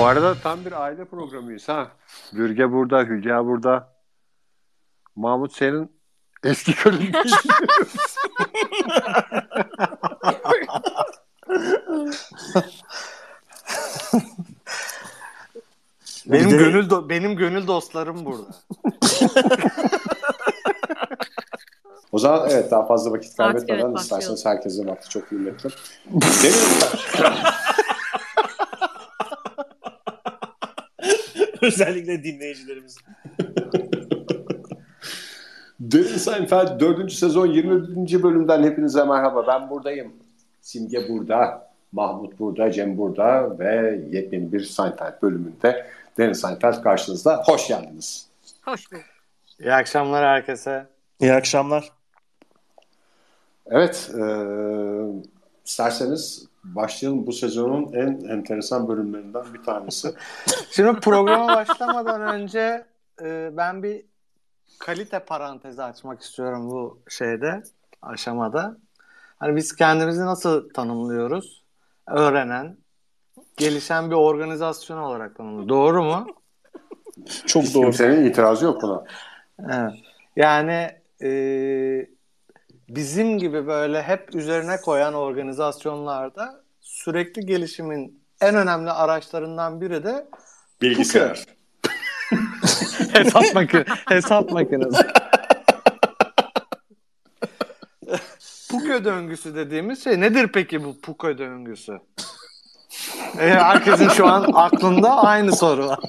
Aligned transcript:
Bu 0.00 0.04
arada 0.04 0.34
tam 0.42 0.64
bir 0.64 0.72
aile 0.82 1.04
programıyız 1.04 1.68
ha. 1.68 1.88
Bürge 2.32 2.72
burada, 2.72 3.00
Hülya 3.00 3.46
burada. 3.46 3.92
Mahmut 5.16 5.56
senin 5.56 5.92
eski 6.44 6.74
karın 6.74 7.00
benim 16.26 16.50
gönül 16.50 16.90
do- 16.90 17.08
benim 17.08 17.36
gönül 17.36 17.66
dostlarım 17.66 18.24
burada. 18.24 18.46
O 22.12 22.18
zaman 22.18 22.50
evet 22.50 22.70
daha 22.70 22.86
fazla 22.86 23.10
vakit 23.12 23.36
kaybetmeden 23.36 23.90
evet, 23.90 24.00
isterseniz 24.00 24.46
herkesin 24.46 24.88
vakti 24.88 25.08
çok 25.08 25.28
kıymetli. 25.28 25.70
Demin 26.06 26.54
Özellikle 31.66 32.24
dinleyicilerimiz. 32.24 32.96
Derin 35.80 36.16
Seinfeld 36.16 36.80
4. 36.80 37.12
sezon 37.12 37.46
21. 37.46 38.22
bölümden 38.22 38.62
hepinize 38.62 39.04
merhaba. 39.04 39.46
Ben 39.46 39.70
buradayım. 39.70 40.12
Simge 40.60 41.08
burada, 41.08 41.70
Mahmut 41.92 42.38
burada, 42.38 42.72
Cem 42.72 42.98
burada 42.98 43.58
ve 43.58 44.00
yepyeni 44.10 44.52
bir 44.52 44.60
Seinfeld 44.60 45.22
bölümünde 45.22 45.86
Derin 46.18 46.32
Seinfeld 46.32 46.82
karşınızda. 46.82 47.42
Hoş 47.46 47.68
geldiniz. 47.68 48.26
Hoş 48.64 48.92
bulduk. 48.92 49.04
İyi 49.60 49.72
akşamlar 49.72 50.24
herkese. 50.24 50.86
İyi 51.20 51.32
akşamlar. 51.32 51.92
Evet, 53.66 54.10
e, 54.18 54.22
isterseniz 55.66 56.49
başlayalım 56.64 57.26
bu 57.26 57.32
sezonun 57.32 57.92
en 57.92 58.28
enteresan 58.28 58.88
bölümlerinden 58.88 59.54
bir 59.54 59.62
tanesi. 59.62 60.14
Şimdi 60.70 61.00
programa 61.00 61.46
başlamadan 61.56 62.20
önce 62.20 62.86
e, 63.22 63.50
ben 63.56 63.82
bir 63.82 64.04
kalite 64.78 65.18
parantezi 65.18 65.82
açmak 65.82 66.20
istiyorum 66.22 66.70
bu 66.70 67.02
şeyde, 67.08 67.62
aşamada. 68.02 68.76
Hani 69.38 69.56
biz 69.56 69.76
kendimizi 69.76 70.20
nasıl 70.20 70.68
tanımlıyoruz? 70.70 71.62
Öğrenen, 72.06 72.76
gelişen 73.56 74.10
bir 74.10 74.16
organizasyon 74.16 74.98
olarak 74.98 75.36
tanımlıyoruz. 75.36 75.68
Doğru 75.68 76.02
mu? 76.02 76.26
Çok 77.46 77.62
Hiç 77.62 77.74
doğru. 77.74 77.84
kimsenin 77.84 78.24
itirazı 78.24 78.64
yok 78.64 78.82
buna. 78.82 79.04
Evet. 79.68 79.92
Yani 80.36 80.90
e, 81.22 81.30
bizim 82.94 83.38
gibi 83.38 83.66
böyle 83.66 84.02
hep 84.02 84.34
üzerine 84.34 84.76
koyan 84.76 85.14
organizasyonlarda 85.14 86.60
sürekli 86.80 87.46
gelişimin 87.46 88.22
en 88.40 88.54
önemli 88.54 88.90
araçlarından 88.90 89.80
biri 89.80 90.04
de 90.04 90.26
Bilgisayar. 90.82 91.44
hesap 93.12 93.54
makine 93.54 93.84
hesap 94.08 94.50
makinesi. 94.52 95.02
Puka 98.70 99.04
döngüsü 99.04 99.54
dediğimiz 99.54 100.04
şey 100.04 100.20
nedir 100.20 100.50
peki 100.54 100.84
bu 100.84 101.00
Puka 101.00 101.38
döngüsü? 101.38 101.98
E, 103.38 103.48
herkesin 103.50 104.08
şu 104.08 104.26
an 104.26 104.50
aklında 104.54 105.16
aynı 105.24 105.56
soru 105.56 105.86
var. 105.86 105.98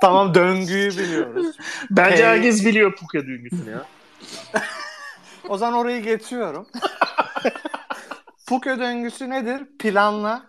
tamam 0.00 0.34
döngüyü 0.34 0.90
biliyoruz. 0.90 1.56
Bence 1.90 2.16
Hey. 2.16 2.24
herkes 2.24 2.64
biliyor 2.64 2.96
Puka 2.96 3.18
döngüsünü 3.18 3.70
ya. 3.70 3.82
O 5.48 5.56
zaman 5.58 5.74
orayı 5.80 6.02
geçiyorum. 6.02 6.66
Puka 8.48 8.78
döngüsü 8.78 9.30
nedir? 9.30 9.62
Planla, 9.78 10.42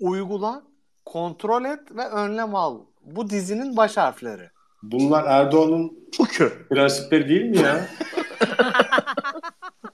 uygula, 0.00 0.62
kontrol 1.04 1.64
et 1.64 1.80
ve 1.96 2.08
önlem 2.08 2.54
al. 2.54 2.78
Bu 3.04 3.30
dizinin 3.30 3.76
baş 3.76 3.96
harfleri. 3.96 4.50
Bunlar 4.82 5.24
Erdoğan'ın 5.26 5.92
Puka. 6.16 6.48
prensipleri 6.70 7.28
değil 7.28 7.44
mi 7.44 7.56
ya? 7.58 7.86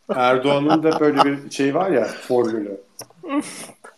Erdoğan'ın 0.15 0.83
da 0.83 1.01
böyle 1.01 1.25
bir 1.25 1.51
şey 1.51 1.75
var 1.75 1.91
ya 1.91 2.05
formülü. 2.05 2.81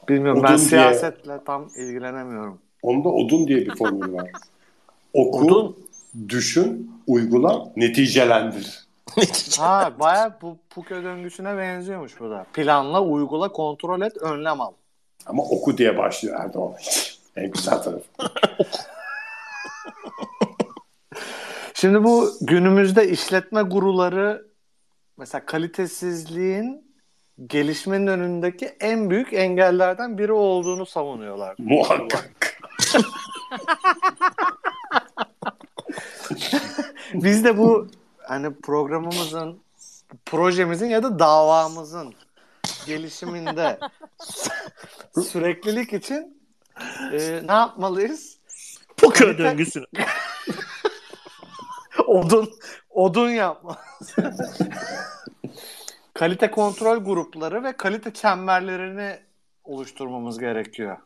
Bilmiyorum 0.08 0.42
ben 0.42 0.48
Odun 0.48 0.58
diye- 0.58 0.68
siyasetle 0.68 1.44
tam 1.46 1.68
ilgilenemiyorum. 1.76 2.58
Onda 2.82 3.08
odun 3.08 3.46
diye 3.48 3.58
bir 3.58 3.76
formül 3.76 4.12
var. 4.12 4.30
Oku, 5.12 5.38
Odun. 5.38 5.76
düşün, 6.28 6.90
uygula, 7.06 7.72
neticelendir. 7.76 8.85
Ha 9.58 9.92
baya 10.00 10.38
bu 10.42 10.58
Puka 10.70 11.02
döngüsüne 11.02 11.58
benziyormuş 11.58 12.20
bu 12.20 12.30
da. 12.30 12.46
Planla, 12.52 13.02
uygula, 13.02 13.48
kontrol 13.48 14.00
et, 14.00 14.16
önlem 14.16 14.60
al. 14.60 14.72
Ama 15.26 15.42
oku 15.42 15.78
diye 15.78 15.98
başlıyor 15.98 16.40
Erdoğan. 16.40 16.74
en 17.36 17.50
güzel 17.50 17.82
tarafı. 17.82 18.04
Şimdi 21.74 22.04
bu 22.04 22.30
günümüzde 22.40 23.08
işletme 23.08 23.62
guruları 23.62 24.46
mesela 25.16 25.46
kalitesizliğin 25.46 26.86
gelişmenin 27.46 28.06
önündeki 28.06 28.66
en 28.80 29.10
büyük 29.10 29.32
engellerden 29.32 30.18
biri 30.18 30.32
olduğunu 30.32 30.86
savunuyorlar. 30.86 31.54
Muhakkak. 31.58 32.58
Biz 37.14 37.44
de 37.44 37.58
bu 37.58 37.88
hani 38.26 38.60
programımızın, 38.60 39.60
projemizin 40.26 40.86
ya 40.86 41.02
da 41.02 41.18
davamızın 41.18 42.14
gelişiminde 42.86 43.78
süreklilik 45.32 45.92
için 45.92 46.42
e, 47.12 47.42
ne 47.46 47.52
yapmalıyız? 47.52 48.38
Puka 48.96 49.24
Kalite- 49.24 49.38
döngüsünü. 49.38 49.86
Odun 52.06 52.50
odun 52.90 53.28
yapmalıyız. 53.28 54.16
kalite 56.14 56.50
kontrol 56.50 57.04
grupları 57.04 57.64
ve 57.64 57.76
kalite 57.76 58.14
çemberlerini 58.14 59.18
oluşturmamız 59.64 60.38
gerekiyor. 60.38 60.96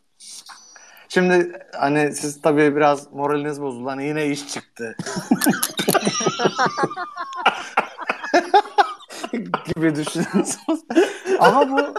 Şimdi 1.12 1.52
hani 1.76 2.14
siz 2.14 2.42
tabii 2.42 2.76
biraz 2.76 3.12
moraliniz 3.12 3.62
bozuldu. 3.62 3.88
Hani 3.88 4.06
yine 4.06 4.26
iş 4.26 4.48
çıktı. 4.48 4.96
gibi 9.66 9.94
düşünüyorsunuz. 9.96 10.80
Ama 11.38 11.70
bu 11.70 11.94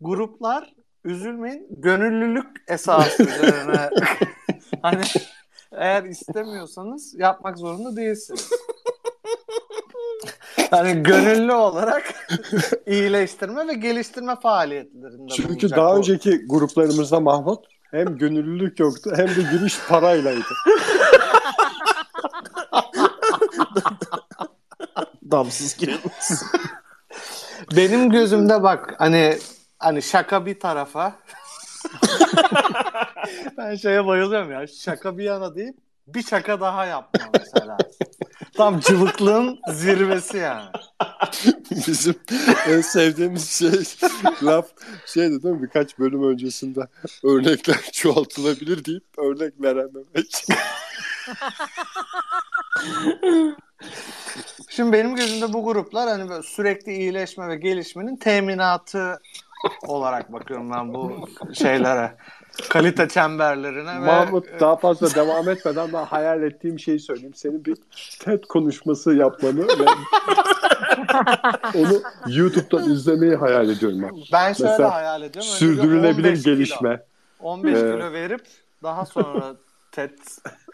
gruplar 0.00 0.74
üzülmeyin 1.04 1.66
gönüllülük 1.70 2.46
esası 2.68 3.22
üzerine 3.22 3.90
hani 4.82 5.02
eğer 5.72 6.04
istemiyorsanız 6.04 7.14
yapmak 7.18 7.58
zorunda 7.58 7.96
değilsiniz. 7.96 8.50
Hani 10.70 11.02
gönüllü 11.02 11.52
olarak 11.52 12.14
iyileştirme 12.86 13.68
ve 13.68 13.74
geliştirme 13.74 14.36
faaliyetlerinde 14.36 15.34
Çünkü 15.34 15.70
daha 15.70 15.92
bu. 15.92 15.98
önceki 15.98 16.46
gruplarımızda 16.46 17.20
Mahmut 17.20 17.75
hem 17.90 18.18
gönüllülük 18.18 18.80
yoktu 18.80 19.12
hem 19.16 19.28
de 19.28 19.42
giriş 19.52 19.78
paraylaydı. 19.88 20.54
Damsız 25.30 25.76
girilmez. 25.76 26.44
Benim 27.76 28.10
gözümde 28.10 28.62
bak 28.62 28.94
hani 28.98 29.38
hani 29.78 30.02
şaka 30.02 30.46
bir 30.46 30.60
tarafa 30.60 31.14
ben 33.56 33.74
şeye 33.74 34.06
bayılıyorum 34.06 34.50
ya 34.50 34.66
şaka 34.66 35.18
bir 35.18 35.24
yana 35.24 35.54
deyip 35.54 35.85
bir 36.06 36.22
şaka 36.22 36.60
daha 36.60 36.86
yapma 36.86 37.30
mesela. 37.38 37.76
Tam 38.56 38.80
cıvıklığın 38.80 39.58
zirvesi 39.68 40.36
yani. 40.36 40.68
Bizim 41.70 42.14
en 42.68 42.80
sevdiğimiz 42.80 43.50
şey 43.50 43.70
laf 44.42 44.66
şeydi 45.06 45.42
değil 45.42 45.54
mi? 45.54 45.62
Birkaç 45.62 45.98
bölüm 45.98 46.30
öncesinde 46.30 46.80
örnekler 47.24 47.80
çoğaltılabilir 47.92 48.84
deyip 48.84 49.04
örnek 49.18 49.54
verememek. 49.60 50.46
Şimdi 54.68 54.92
benim 54.92 55.16
gözümde 55.16 55.52
bu 55.52 55.64
gruplar 55.64 56.08
hani 56.08 56.28
böyle 56.28 56.42
sürekli 56.42 56.94
iyileşme 56.96 57.48
ve 57.48 57.56
gelişmenin 57.56 58.16
teminatı 58.16 59.18
olarak 59.86 60.32
bakıyorum 60.32 60.70
ben 60.70 60.94
bu 60.94 61.28
şeylere. 61.54 62.16
Kalite 62.68 63.08
çemberlerine 63.08 63.94
ve 63.94 63.98
Mahmut 64.06 64.60
daha 64.60 64.76
fazla 64.76 65.14
devam 65.14 65.48
etmeden 65.48 65.92
ben 65.92 66.04
hayal 66.04 66.42
ettiğim 66.42 66.78
şeyi 66.78 67.00
söyleyeyim. 67.00 67.34
Senin 67.34 67.64
bir 67.64 67.76
TED 68.20 68.44
konuşması 68.44 69.14
yapmanı 69.14 69.60
ve 69.60 69.84
onu 71.74 72.02
YouTube'dan 72.26 72.90
izlemeyi 72.90 73.34
hayal 73.34 73.68
ediyorum 73.68 74.02
ben. 74.02 74.10
ben 74.32 74.52
şöyle 74.52 74.70
Mesela 74.70 74.94
hayal 74.94 75.22
ediyorum. 75.22 75.50
Sürdürülebilir 75.50 76.28
15 76.28 76.42
kilo. 76.42 76.54
gelişme. 76.54 77.02
15 77.40 77.72
Ee, 77.74 77.76
kilo 77.80 78.12
verip 78.12 78.42
daha 78.82 79.06
sonra 79.06 79.56
TED 79.92 80.10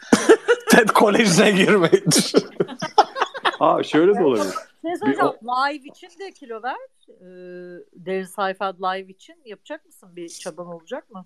TED 0.69 0.89
kolejine 0.89 1.51
girmeyi. 1.51 2.03
Aa 3.59 3.83
şöyle 3.83 4.15
de 4.15 4.23
olabilir. 4.23 4.53
Ne 4.83 4.97
soracağım? 4.97 5.35
Live 5.43 5.83
için 5.89 6.07
de 6.19 6.31
kilo 6.31 6.63
ver. 6.63 6.75
Ee, 7.09 7.23
Derin 7.93 8.23
Sayfa 8.25 8.65
Live 8.87 9.11
için 9.11 9.35
yapacak 9.45 9.85
mısın? 9.85 10.09
Bir 10.15 10.29
çaban 10.29 10.67
olacak 10.67 11.09
mı? 11.13 11.25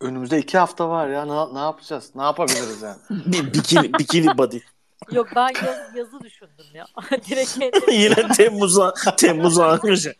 Önümüzde 0.00 0.38
iki 0.38 0.58
hafta 0.58 0.88
var 0.88 1.08
ya. 1.08 1.24
Ne, 1.24 1.54
ne 1.54 1.58
yapacağız? 1.58 2.10
Ne 2.14 2.22
yapabiliriz 2.22 2.82
yani? 2.82 2.96
Bir 3.26 3.54
bikini, 3.54 3.94
bikini 3.94 4.38
body. 4.38 4.58
Yok 5.12 5.28
ben 5.36 5.48
yaz, 5.66 5.96
yazı 5.96 6.20
düşündüm 6.20 6.66
ya. 6.74 6.86
Direkt 7.28 7.58
kendim 7.58 7.82
Yine 7.90 8.28
Temmuz'a 8.28 8.94
Temmuz'a 9.16 9.66
anlayacak. 9.66 10.16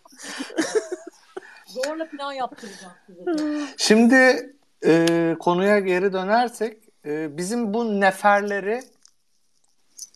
zorla 1.67 2.09
plan 2.09 2.33
yaptıracağım 2.33 2.93
size. 3.07 3.67
Şimdi 3.77 4.53
e, 4.85 5.37
konuya 5.41 5.79
geri 5.79 6.13
dönersek 6.13 6.79
e, 7.07 7.37
bizim 7.37 7.75
bu 7.75 8.01
neferleri 8.01 8.83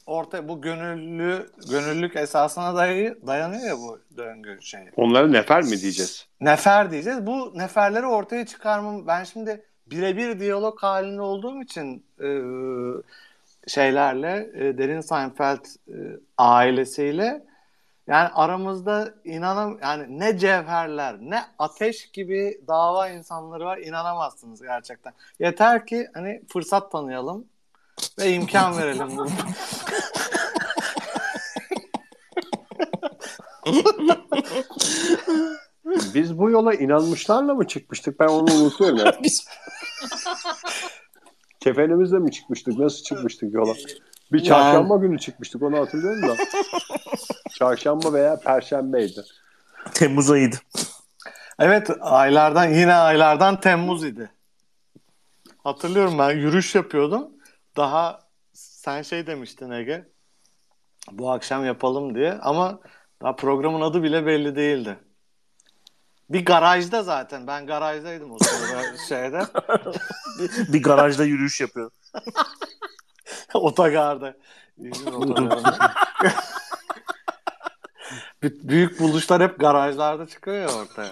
orta 0.07 0.49
bu 0.49 0.61
gönüllü 0.61 1.51
gönüllülük 1.71 2.17
esasına 2.17 2.75
dayı, 2.75 3.19
dayanıyor 3.27 3.63
ya 3.63 3.79
bu 3.79 4.01
döngü 4.17 4.59
şey. 4.63 4.81
Onlara 4.97 5.29
nefer 5.29 5.63
mi 5.63 5.81
diyeceğiz? 5.81 6.27
Nefer 6.41 6.91
diyeceğiz. 6.91 7.27
Bu 7.27 7.53
neferleri 7.55 8.07
ortaya 8.07 8.47
çıkarmam 8.47 9.07
ben 9.07 9.25
şimdi 9.25 9.65
birebir 9.87 10.41
diyalog 10.41 10.83
halinde 10.83 11.21
olduğum 11.23 11.63
için 11.63 12.07
e, 12.21 12.29
şeylerle 13.67 14.51
e, 14.55 14.79
Derin 14.79 15.01
Seinfeld 15.01 15.65
e, 15.89 15.97
ailesiyle 16.39 17.45
yani 18.07 18.29
aramızda 18.29 19.15
inanam 19.25 19.79
yani 19.83 20.19
ne 20.19 20.39
cevherler 20.39 21.17
ne 21.21 21.41
ateş 21.59 22.11
gibi 22.11 22.61
dava 22.69 23.09
insanları 23.09 23.65
var 23.65 23.79
inanamazsınız 23.79 24.63
gerçekten. 24.63 25.13
Yeter 25.39 25.87
ki 25.87 26.09
hani 26.15 26.43
fırsat 26.53 26.93
tanıyalım 26.93 27.45
ve 28.19 28.33
imkan 28.33 28.79
verelim. 28.79 29.17
bu. 29.17 29.27
Biz 36.15 36.39
bu 36.39 36.51
yola 36.51 36.75
inanmışlarla 36.75 37.55
mı 37.55 37.67
çıkmıştık? 37.67 38.21
Ben 38.21 38.27
onu 38.27 38.55
unutuyorum 38.55 38.97
ya. 38.99 39.19
Biz 39.23 39.47
Kefenimizle 41.61 42.19
mi 42.19 42.31
çıkmıştık? 42.33 42.79
Nasıl 42.79 43.03
çıkmıştık 43.03 43.55
yola? 43.55 43.75
Bir 44.33 44.43
çarşamba 44.45 44.97
günü 44.97 45.19
çıkmıştık 45.19 45.63
onu 45.63 45.79
hatırlıyorum 45.79 46.23
da. 46.29 46.37
çarşamba 47.59 48.13
veya 48.13 48.41
perşembeydi. 48.41 49.25
Temmuz 49.95 50.31
ayıydı. 50.31 50.57
Evet 51.59 51.91
aylardan 52.01 52.69
yine 52.69 52.95
aylardan 52.95 53.61
Temmuz 53.61 54.05
idi. 54.05 54.31
Hatırlıyorum 55.65 56.19
ben 56.19 56.31
yürüyüş 56.31 56.75
yapıyordum. 56.75 57.29
Daha 57.77 58.21
sen 58.53 59.03
şey 59.03 59.27
demiştin 59.27 59.71
Ege. 59.71 60.09
Bu 61.11 61.31
akşam 61.31 61.65
yapalım 61.65 62.15
diye 62.15 62.33
ama 62.33 62.81
daha 63.23 63.37
programın 63.37 63.81
adı 63.81 64.03
bile 64.03 64.27
belli 64.27 64.57
değildi. 64.57 64.99
Bir 66.31 66.45
garajda 66.45 67.03
zaten. 67.03 67.47
Ben 67.47 67.67
garajdaydım 67.67 68.33
o 68.33 68.39
sırada 68.39 68.83
şeyde. 69.09 69.47
Bir, 70.39 70.73
bir 70.73 70.83
garajda 70.83 71.25
yürüyüş 71.25 71.61
yapıyor. 71.61 71.91
Otogarda. 73.55 74.37
Büyük 78.43 79.01
buluşlar 79.01 79.43
hep 79.43 79.61
garajlarda 79.61 80.27
çıkıyor 80.27 80.57
ya 80.57 80.75
ortaya. 80.75 81.11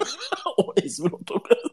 o 0.57 0.73
İzmir 0.83 1.11
otogarı. 1.11 1.72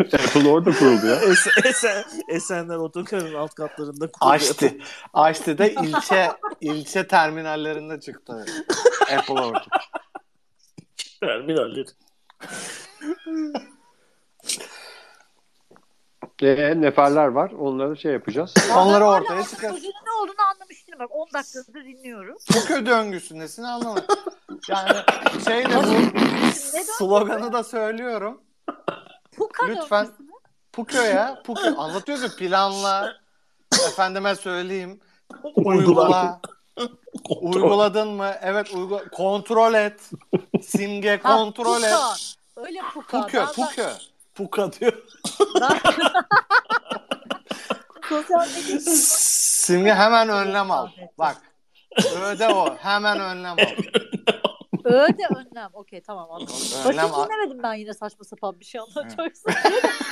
Apple 0.12 0.48
orada 0.48 0.70
kuruldu 0.70 1.06
ya. 1.06 1.16
Esen, 1.16 1.52
Esen, 1.64 2.04
Esenler 2.28 2.76
otogarın 2.76 3.34
alt 3.34 3.54
katlarında 3.54 4.10
kuruluyor. 4.10 4.40
Açtı. 4.40 4.72
Açtı'da 5.14 5.66
ilçe 5.66 6.30
ilçe 6.60 7.06
terminallerinde 7.06 8.00
çıktı 8.00 8.44
Apple 9.18 9.34
orada. 9.34 9.64
Terminalleri. 11.20 11.86
Ee, 16.42 16.80
neferler 16.80 17.26
var. 17.26 17.50
Onları 17.50 17.96
şey 17.96 18.12
yapacağız. 18.12 18.54
Onları 18.76 19.04
ortaya 19.04 19.42
çıkar. 19.42 19.70
Sözünün 19.70 19.92
ne 20.06 20.12
olduğunu 20.22 20.42
anlamış 20.54 20.86
değilim. 20.86 20.98
Bak 20.98 21.10
10 21.10 21.28
dakikadır 21.34 21.84
dinliyorum. 21.84 22.36
Pukö 22.52 22.86
döngüsü 22.86 23.62
anlamadım. 23.62 24.04
Yani 24.68 24.90
şey 25.44 25.64
de 25.64 25.76
bu 25.76 25.92
Ne 26.76 26.84
sloganı 26.84 27.52
da 27.52 27.64
söylüyorum. 27.64 28.40
Puka 29.40 29.66
Lütfen. 29.66 30.08
Pukö 30.72 31.02
ya. 31.04 31.42
Pukö. 31.44 31.74
Anlatıyoruz 31.76 32.24
ya 32.24 32.30
planla. 32.38 33.12
Efendime 33.88 34.34
söyleyeyim. 34.34 35.00
Uygula. 35.56 35.70
Uygula. 36.06 36.40
Uyguladın 37.40 38.08
mı? 38.08 38.32
Evet 38.42 38.74
uygula. 38.74 39.08
Kontrol 39.08 39.74
et. 39.74 40.10
Simge 40.62 41.20
Ha, 41.22 41.36
kontrol 41.36 41.82
et. 41.82 41.90
puka. 41.92 42.14
Öyle 42.56 42.80
puka. 42.94 43.20
Pukö. 43.20 43.38
Ben- 43.38 43.52
Pukö. 43.52 43.90
Puka 44.34 44.72
diyor. 44.72 44.92
ben- 45.60 45.80
Sosyal 48.08 48.48
medya 48.48 48.80
Simge 49.60 49.94
hemen 49.94 50.28
önlem 50.28 50.70
al. 50.70 50.88
Bak. 51.18 51.36
Öde 52.22 52.48
o. 52.48 52.76
Hemen 52.76 53.20
önlem 53.20 53.52
al. 53.52 53.56
Öde 54.92 55.22
önlem. 55.36 55.70
Okey 55.72 56.00
tamam 56.02 56.30
anladım. 56.30 56.54
Önlem 56.86 56.96
Başta 57.04 57.16
al. 57.16 57.26
dinlemedim 57.26 57.62
ben 57.62 57.74
yine 57.74 57.94
saçma 57.94 58.24
sapan 58.24 58.60
bir 58.60 58.64
şey 58.64 58.80
anlatacaksın. 58.80 59.52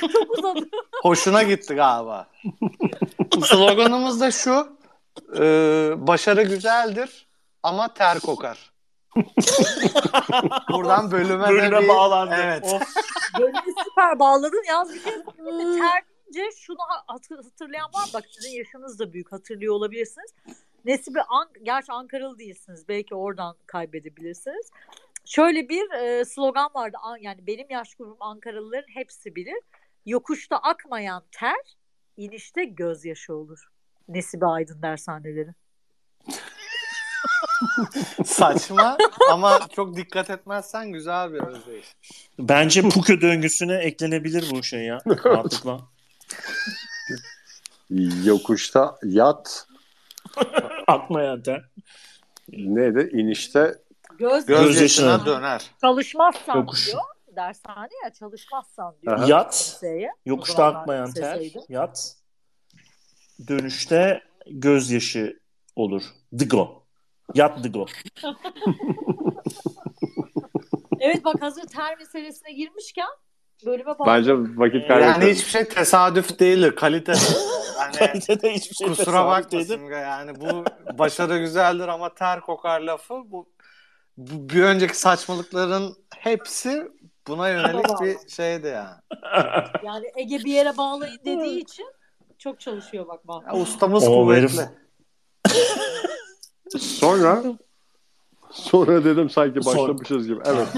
Çok 0.13 0.39
uzadı. 0.39 0.69
Hoşuna 1.03 1.43
gitti 1.43 1.75
galiba. 1.75 2.27
Sloganımız 3.45 4.21
da 4.21 4.31
şu. 4.31 4.79
e, 5.39 5.43
başarı 5.97 6.43
güzeldir 6.43 7.29
ama 7.63 7.95
ter 7.95 8.21
kokar. 8.21 8.73
Buradan 10.71 11.11
bölüme, 11.11 11.45
de 11.45 11.49
Bölüme 11.49 11.81
bir... 11.83 11.89
bağlandı. 11.89 12.35
Evet. 12.43 12.65
Of. 12.65 12.83
Böyle 13.41 13.53
süper 13.89 14.19
bağladın. 14.19 14.63
Yalnız 14.69 14.95
bir 14.95 15.01
şey 15.01 15.13
söyleyeyim 15.37 15.71
mi? 15.71 15.81
Ter 15.81 16.03
deyince 16.35 16.57
şunu 16.57 16.77
hat- 16.89 17.31
hatırlayan 17.45 17.85
var 17.95 18.01
mı? 18.05 18.11
Bak 18.15 18.25
sizin 18.31 18.51
yaşınız 18.59 18.99
da 18.99 19.13
büyük 19.13 19.33
hatırlıyor 19.33 19.75
olabilirsiniz. 19.75 20.31
Nesibe 20.85 21.23
An 21.23 21.49
gerçi 21.63 21.93
Ankaralı 21.93 22.39
değilsiniz. 22.39 22.89
Belki 22.89 23.15
oradan 23.15 23.57
kaybedebilirsiniz. 23.67 24.71
Şöyle 25.25 25.69
bir 25.69 25.91
e, 25.91 26.25
slogan 26.25 26.71
vardı. 26.75 26.97
An- 27.03 27.17
Yani 27.23 27.47
benim 27.47 27.67
yaş 27.71 27.95
grubum 27.95 28.17
Ankaralıların 28.21 28.95
hepsi 28.95 29.37
bilir. 29.37 29.59
Yokuşta 30.07 30.57
akmayan 30.57 31.23
ter, 31.33 31.77
inişte 32.17 32.65
gözyaşı 32.65 33.35
olur. 33.35 33.69
Nesibe 34.09 34.47
Aydın 34.47 34.83
dershaneleri. 34.83 35.55
Saçma 38.25 38.97
ama 39.31 39.69
çok 39.77 39.97
dikkat 39.97 40.31
etmezsen 40.31 40.93
güzel 40.93 41.33
bir 41.33 41.41
özdeyiş. 41.41 41.87
Bence 42.39 42.83
Puka 42.89 43.21
döngüsüne 43.21 43.75
eklenebilir 43.77 44.51
bu 44.51 44.63
şey 44.63 44.81
ya. 44.83 44.99
Rahatlıkla. 45.07 45.81
Yokuşta 48.25 48.99
yat 49.03 49.68
Akmayan 50.87 51.43
ter. 51.43 51.65
neydi? 52.49 53.11
İnişte 53.13 53.75
Göz, 54.19 54.47
Göz 54.47 54.81
yaşına 54.81 55.27
döner. 55.27 55.71
çalışmazsan 55.81 56.57
Yokuş. 56.57 56.87
diyor. 56.87 57.03
Dershane 57.37 57.89
ya 58.05 58.11
çalışmazsan 58.13 58.95
diyor. 59.03 59.17
Aha. 59.19 59.27
Yat. 59.27 59.55
Liseye. 59.55 60.11
Yokuşta 60.27 60.65
akmayan 60.65 61.13
ter. 61.13 61.43
Yat. 61.69 62.15
Dönüşte 63.49 64.23
gözyaşı 64.47 65.41
olur. 65.77 66.03
Digo. 66.39 66.83
Yat 67.35 67.65
digo. 67.65 67.87
Evet 71.01 71.25
bak 71.25 71.43
hazır 71.43 71.63
ter 71.67 71.99
meselesine 71.99 72.53
girmişken 72.53 73.09
bölüme 73.67 73.99
bağlı. 73.99 74.07
bence 74.07 74.35
vakit 74.35 74.75
Yani 74.75 74.89
kaybetmedim. 74.89 75.35
hiçbir 75.35 75.51
şey 75.51 75.65
tesadüf 75.65 76.39
değildir. 76.39 76.77
Kalite. 76.77 77.13
Yani 77.81 77.93
Kalitede 77.99 78.55
hiçbir 78.55 78.75
şey 78.75 78.89
kusura 78.89 79.05
tesadüf 79.05 79.27
bakma. 79.27 79.65
Simge 79.65 79.95
yani 79.95 80.41
bu 80.41 80.65
başarı 80.99 81.39
güzeldir 81.39 81.89
ama 81.89 82.15
ter 82.15 82.41
kokar 82.41 82.81
lafı 82.81 83.15
bu, 83.15 83.49
bu 84.17 84.49
bir 84.55 84.63
önceki 84.63 84.99
saçmalıkların 84.99 85.95
hepsi 86.17 86.89
buna 87.29 87.49
yönelik 87.49 88.01
bir 88.03 88.29
şeydi 88.29 88.67
yani. 88.67 88.97
Yani 89.85 90.07
Ege 90.17 90.39
bir 90.39 90.53
yere 90.53 90.77
bağlayın 90.77 91.19
dediği 91.25 91.61
için 91.61 91.87
çok 92.39 92.61
çalışıyor 92.61 93.09
bak 93.09 93.29
bak. 93.29 93.45
Ya 93.47 93.61
ustamız 93.61 94.09
O 94.09 94.13
kuvvetli. 94.13 94.69
Sonra 96.79 97.43
sonra 98.53 99.05
dedim 99.05 99.31
sanki 99.31 99.65
başlamışız 99.65 100.27
gibi. 100.27 100.41
Evet. 100.45 100.69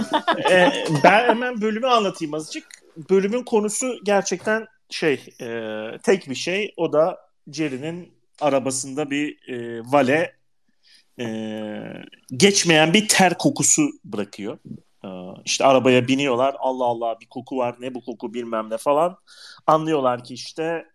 Ee, 0.50 0.73
ben 1.05 1.29
hemen 1.29 1.61
bölümü 1.61 1.87
anlatayım 1.87 2.35
azıcık. 2.35 2.65
Bölümün 3.11 3.43
konusu 3.43 3.95
gerçekten 4.05 4.67
şey 4.91 5.27
e, 5.41 5.71
tek 6.03 6.29
bir 6.29 6.35
şey. 6.35 6.75
O 6.77 6.93
da 6.93 7.19
Jerry'nin 7.53 8.12
arabasında 8.41 9.11
bir 9.11 9.49
e, 9.49 9.83
vale 9.85 10.37
e, 11.21 11.27
geçmeyen 12.37 12.93
bir 12.93 13.09
ter 13.09 13.39
kokusu 13.39 13.83
bırakıyor. 14.05 14.59
E, 15.05 15.09
işte 15.45 15.65
arabaya 15.65 16.09
biniyorlar. 16.09 16.57
Allah 16.59 16.85
Allah 16.85 17.21
bir 17.21 17.27
koku 17.27 17.57
var. 17.57 17.77
Ne 17.81 17.95
bu 17.95 18.05
koku 18.05 18.35
bilmem 18.35 18.71
ne 18.71 18.79
falan. 18.79 19.17
Anlıyorlar 19.67 20.25
ki 20.25 20.35
işte 20.35 20.87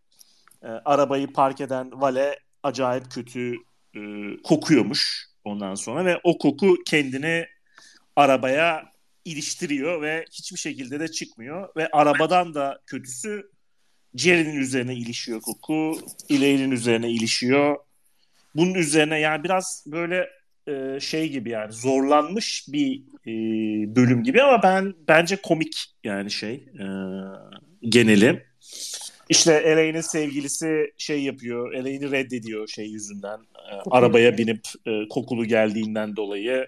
e, 0.63 0.67
arabayı 0.67 1.33
park 1.33 1.61
eden 1.61 2.01
vale 2.01 2.39
acayip 2.63 3.11
kötü 3.11 3.55
e, 3.95 3.99
kokuyormuş 4.43 5.34
ondan 5.45 5.75
sonra 5.75 6.05
ve 6.05 6.19
o 6.23 6.37
koku 6.37 6.75
kendini 6.85 7.45
arabaya 8.15 8.91
iliştiriyor 9.25 10.01
ve 10.01 10.25
hiçbir 10.31 10.57
şekilde 10.57 10.99
de 10.99 11.07
çıkmıyor 11.07 11.69
ve 11.75 11.87
arabadan 11.87 12.53
da 12.53 12.81
kötüsü 12.85 13.49
Jerry'nin 14.15 14.59
üzerine 14.59 14.95
ilişiyor 14.95 15.41
koku, 15.41 15.99
Elaine'in 16.29 16.71
üzerine 16.71 17.11
ilişiyor. 17.11 17.77
Bunun 18.55 18.73
üzerine 18.73 19.19
yani 19.19 19.43
biraz 19.43 19.83
böyle 19.87 20.29
e, 20.67 20.99
şey 20.99 21.29
gibi 21.29 21.49
yani 21.49 21.71
zorlanmış 21.71 22.65
bir 22.67 23.01
e, 23.27 23.31
bölüm 23.95 24.23
gibi 24.23 24.41
ama 24.41 24.63
ben 24.63 24.93
bence 25.07 25.35
komik 25.35 25.85
yani 26.03 26.31
şey 26.31 26.53
e, 26.53 26.85
geneli. 27.89 28.45
İşte 29.29 29.53
Elaine'in 29.53 30.01
sevgilisi 30.01 30.93
şey 30.97 31.23
yapıyor, 31.23 31.73
Elaine'i 31.73 32.11
reddediyor 32.11 32.67
şey 32.67 32.85
yüzünden. 32.85 33.39
E, 33.39 33.73
arabaya 33.91 34.37
binip 34.37 34.67
e, 34.85 35.07
kokulu 35.07 35.45
geldiğinden 35.45 36.15
dolayı. 36.15 36.67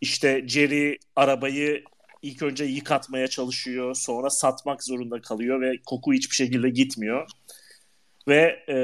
İşte 0.00 0.44
Jerry 0.48 0.98
arabayı 1.16 1.84
ilk 2.22 2.42
önce 2.42 2.64
yıkatmaya 2.64 3.28
çalışıyor, 3.28 3.94
sonra 3.94 4.30
satmak 4.30 4.84
zorunda 4.84 5.20
kalıyor 5.20 5.60
ve 5.60 5.72
koku 5.86 6.12
hiçbir 6.12 6.36
şekilde 6.36 6.70
gitmiyor. 6.70 7.26
Ve 8.28 8.64
e, 8.68 8.76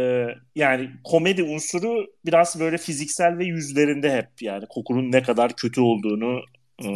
yani 0.57 0.91
komedi 1.05 1.43
unsuru 1.43 2.07
biraz 2.27 2.61
böyle 2.61 2.79
fiziksel 2.79 3.39
ve 3.39 3.45
yüzlerinde 3.45 4.13
hep 4.13 4.43
yani 4.43 4.67
kokunun 4.69 5.13
ne 5.13 5.23
kadar 5.23 5.57
kötü 5.57 5.81
olduğunu 5.81 6.43
e, 6.85 6.91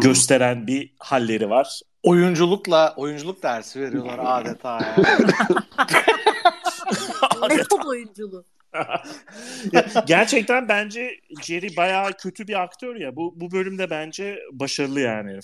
gösteren 0.00 0.66
bir 0.66 0.92
halleri 0.98 1.50
var. 1.50 1.80
Oyunculukla 2.02 2.94
oyunculuk 2.96 3.42
dersi 3.42 3.80
veriyorlar 3.80 4.20
adeta 4.22 4.78
yani. 4.82 5.26
Metod 7.56 7.84
oyunculuğu. 7.86 8.44
Ya, 9.72 9.86
gerçekten 10.06 10.68
bence 10.68 11.20
Jerry 11.42 11.76
bayağı 11.76 12.12
kötü 12.12 12.48
bir 12.48 12.62
aktör 12.62 12.96
ya. 12.96 13.16
Bu 13.16 13.32
bu 13.36 13.52
bölümde 13.52 13.90
bence 13.90 14.38
başarılı 14.52 15.00
yani 15.00 15.38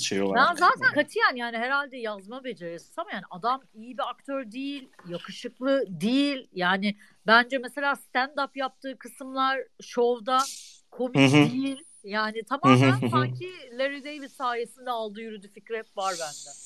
şey 0.00 0.22
olarak. 0.22 0.48
Ben 0.48 0.54
zaten 0.54 0.94
katiyen 0.94 1.36
yani 1.36 1.56
herhalde 1.56 1.96
yazma 1.96 2.44
becerisi 2.44 3.00
ama 3.00 3.10
yani 3.12 3.24
adam 3.30 3.62
iyi 3.74 3.98
bir 3.98 4.10
aktör 4.10 4.52
değil, 4.52 4.88
yakışıklı 5.08 5.84
değil. 5.88 6.48
Yani 6.52 6.96
bence 7.26 7.58
mesela 7.58 7.92
stand-up 7.92 8.50
yaptığı 8.54 8.98
kısımlar 8.98 9.58
şovda 9.82 10.38
komik 10.90 11.32
Hı 11.32 11.36
hı. 11.36 11.50
değil. 11.50 11.84
Yani 12.06 12.42
tamamen 12.42 13.08
sanki 13.10 13.48
Larry 13.78 14.04
David 14.04 14.28
sayesinde 14.28 14.90
aldı 14.90 15.20
yürüdü 15.20 15.48
fikri 15.48 15.78
hep 15.78 15.96
var 15.96 16.14
bende. 16.20 16.56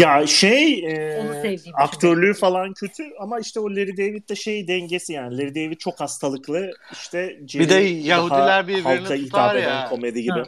Ya 0.00 0.26
şey 0.26 0.78
e, 0.84 1.22
sevdiğim 1.32 1.54
için. 1.54 1.72
aktörlüğü 1.74 2.34
falan 2.34 2.72
kötü 2.72 3.04
ama 3.20 3.40
işte 3.40 3.60
o 3.60 3.70
Larry 3.70 3.96
David'de 3.96 4.36
şey 4.36 4.68
dengesi 4.68 5.12
yani. 5.12 5.38
Larry 5.38 5.54
David 5.54 5.76
çok 5.76 6.00
hastalıklı. 6.00 6.70
İşte 6.92 7.40
Jerry 7.48 7.64
Bir 7.64 7.68
de 7.68 7.74
Yahudiler 7.74 8.68
birbirini 8.68 8.98
tutar 9.02 9.18
hitap 9.18 9.56
eden 9.56 9.80
ya. 9.80 9.88
komedi 9.88 10.22
gibi. 10.22 10.32
Ha. 10.32 10.44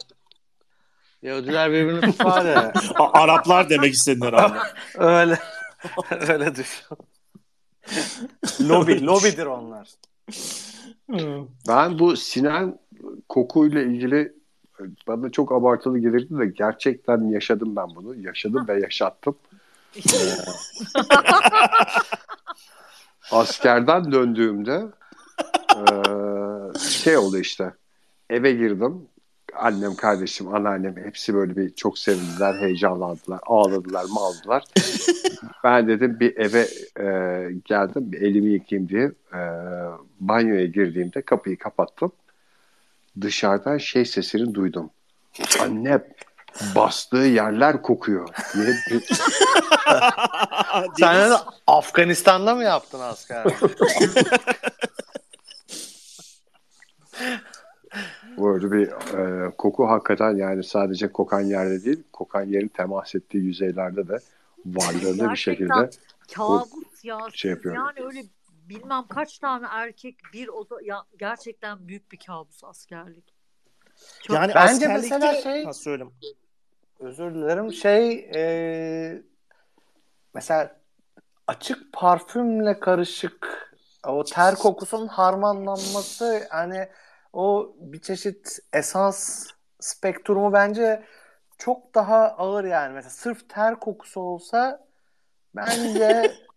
Yahudiler 1.21 1.71
birbirini 1.71 2.01
tutar 2.01 2.45
ya. 2.45 2.73
A- 2.95 3.19
Araplar 3.21 3.69
demek 3.69 3.93
istedin 3.93 4.21
herhalde. 4.21 4.57
Öyle. 4.97 5.39
Öyle 6.33 6.55
düşün. 6.55 6.85
Lobi, 8.61 9.05
lobidir 9.05 9.45
onlar. 9.45 9.89
Ben 11.67 11.99
bu 11.99 12.17
Sinan 12.17 12.79
kokuyla 13.29 13.81
ilgili 13.81 14.33
bana 15.07 15.29
çok 15.29 15.51
abartılı 15.51 15.99
gelirdi 15.99 16.39
de 16.39 16.45
gerçekten 16.45 17.29
yaşadım 17.29 17.75
ben 17.75 17.87
bunu. 17.95 18.15
Yaşadım 18.15 18.67
ve 18.67 18.79
yaşattım. 18.81 19.35
Askerden 23.31 24.11
döndüğümde 24.11 24.83
eee, 25.75 26.79
şey 26.79 27.17
oldu 27.17 27.37
işte. 27.37 27.73
Eve 28.29 28.51
girdim. 28.51 29.01
Annem, 29.55 29.95
kardeşim, 29.95 30.47
anneannem 30.55 30.97
hepsi 30.97 31.33
böyle 31.33 31.55
bir 31.55 31.75
çok 31.75 31.99
sevindiler, 31.99 32.53
heyecanlandılar, 32.53 33.39
ağladılar, 33.45 34.05
mağladılar. 34.09 34.63
ben 35.63 35.87
dedim 35.87 36.19
bir 36.19 36.37
eve 36.37 36.67
e, 36.99 37.05
geldim, 37.65 38.11
bir 38.11 38.21
elimi 38.21 38.49
yıkayayım 38.49 38.89
diye 38.89 39.11
e, 39.33 39.39
banyoya 40.19 40.65
girdiğimde 40.65 41.21
kapıyı 41.21 41.57
kapattım. 41.57 42.11
Dışarıdan 43.21 43.77
şey 43.77 44.05
sesini 44.05 44.53
duydum. 44.55 44.91
Anne 45.61 46.01
bastığı 46.75 47.17
yerler 47.17 47.81
kokuyor 47.81 48.29
Sen 50.99 51.31
de 51.31 51.35
Afganistan'da 51.67 52.55
mı 52.55 52.63
yaptın 52.63 52.99
asker? 52.99 53.45
Böyle 58.37 58.71
bir 58.71 58.87
e, 59.17 59.51
koku 59.57 59.87
hakikaten 59.87 60.35
yani 60.35 60.63
sadece 60.63 61.11
kokan 61.11 61.41
yerde 61.41 61.85
değil, 61.85 62.03
kokan 62.13 62.43
yerin 62.43 62.67
temas 62.67 63.15
ettiği 63.15 63.43
yüzeylerde 63.43 64.07
de 64.07 64.19
varlığını 64.65 65.31
bir 65.31 65.37
şekilde 65.37 65.89
Kabus 66.33 66.69
ya. 67.03 67.17
şey 67.33 67.51
yapıyorum. 67.51 67.81
Yani 67.85 68.07
öyle 68.07 68.23
bilmem 68.69 69.07
kaç 69.07 69.39
tane 69.39 69.67
erkek 69.69 70.15
bir 70.33 70.47
oda 70.47 70.75
ya 70.83 71.03
gerçekten 71.19 71.87
büyük 71.87 72.11
bir 72.11 72.19
kabus 72.19 72.63
askerlik. 72.63 73.33
Çok- 74.23 74.35
Yani 74.35 74.51
Bence 74.55 74.87
mesela 74.87 75.33
şey- 75.41 75.65
Ha, 75.65 75.73
söyle. 75.73 76.05
Özür 76.99 77.35
dilerim. 77.35 77.73
Şey 77.73 78.29
e, 78.35 79.21
mesela 80.33 80.75
açık 81.47 81.93
parfümle 81.93 82.79
karışık 82.79 83.69
o 84.07 84.23
ter 84.23 84.55
kokusunun 84.55 85.07
harmanlanması 85.07 86.47
hani 86.49 86.89
o 87.33 87.75
bir 87.79 88.01
çeşit 88.01 88.59
esans 88.73 89.47
spektrumu 89.79 90.53
bence 90.53 91.03
çok 91.57 91.95
daha 91.95 92.17
ağır 92.27 92.63
yani. 92.63 92.93
Mesela 92.93 93.09
sırf 93.09 93.49
ter 93.49 93.79
kokusu 93.79 94.21
olsa 94.21 94.87
bence 95.55 96.31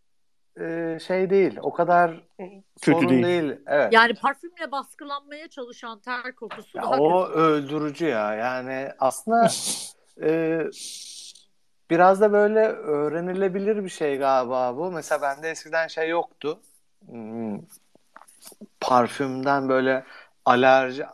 e, 0.61 0.99
şey 1.07 1.31
değil. 1.31 1.59
O 1.63 1.73
kadar 1.73 2.11
Kötü 2.39 2.63
sorun 2.85 3.09
değil. 3.09 3.23
değil. 3.25 3.57
Evet. 3.67 3.93
Yani 3.93 4.15
parfümle 4.15 4.73
baskılanmaya 4.73 5.49
çalışan 5.49 5.99
ter 5.99 6.35
kokusu 6.35 6.79
Ya 6.79 6.83
daha 6.85 6.97
o 7.01 7.27
kötü. 7.27 7.39
öldürücü 7.39 8.05
ya. 8.07 8.35
Yani 8.35 8.89
aslında 8.99 9.49
e, 10.23 10.61
biraz 11.91 12.21
da 12.21 12.33
böyle 12.33 12.67
öğrenilebilir 12.69 13.85
bir 13.85 13.89
şey 13.89 14.17
galiba 14.19 14.77
bu. 14.77 14.91
Mesela 14.91 15.23
bende 15.23 15.51
eskiden 15.51 15.87
şey 15.87 16.09
yoktu. 16.09 16.61
Hmm, 17.07 17.59
parfümden 18.81 19.69
böyle 19.69 20.05
alerji 20.45 21.05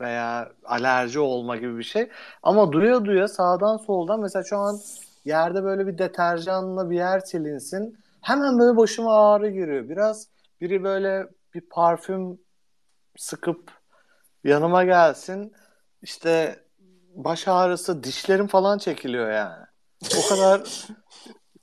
veya 0.00 0.52
alerji 0.64 1.20
olma 1.20 1.56
gibi 1.56 1.78
bir 1.78 1.82
şey. 1.82 2.08
Ama 2.42 2.72
duya 2.72 3.04
duya 3.04 3.28
sağdan 3.28 3.76
soldan 3.76 4.20
mesela 4.20 4.42
şu 4.44 4.56
an 4.58 4.78
yerde 5.24 5.64
böyle 5.64 5.86
bir 5.86 5.98
deterjanla 5.98 6.90
bir 6.90 6.96
yer 6.96 7.20
silinsin. 7.20 7.98
Hemen 8.24 8.58
böyle 8.58 8.76
başıma 8.76 9.32
ağrı 9.32 9.50
giriyor. 9.50 9.88
Biraz 9.88 10.28
biri 10.60 10.84
böyle 10.84 11.26
bir 11.54 11.60
parfüm 11.60 12.38
sıkıp 13.16 13.70
yanıma 14.44 14.84
gelsin. 14.84 15.52
İşte 16.02 16.64
baş 17.14 17.48
ağrısı, 17.48 18.04
dişlerim 18.04 18.46
falan 18.46 18.78
çekiliyor 18.78 19.30
yani. 19.32 19.64
O 20.24 20.28
kadar 20.28 20.62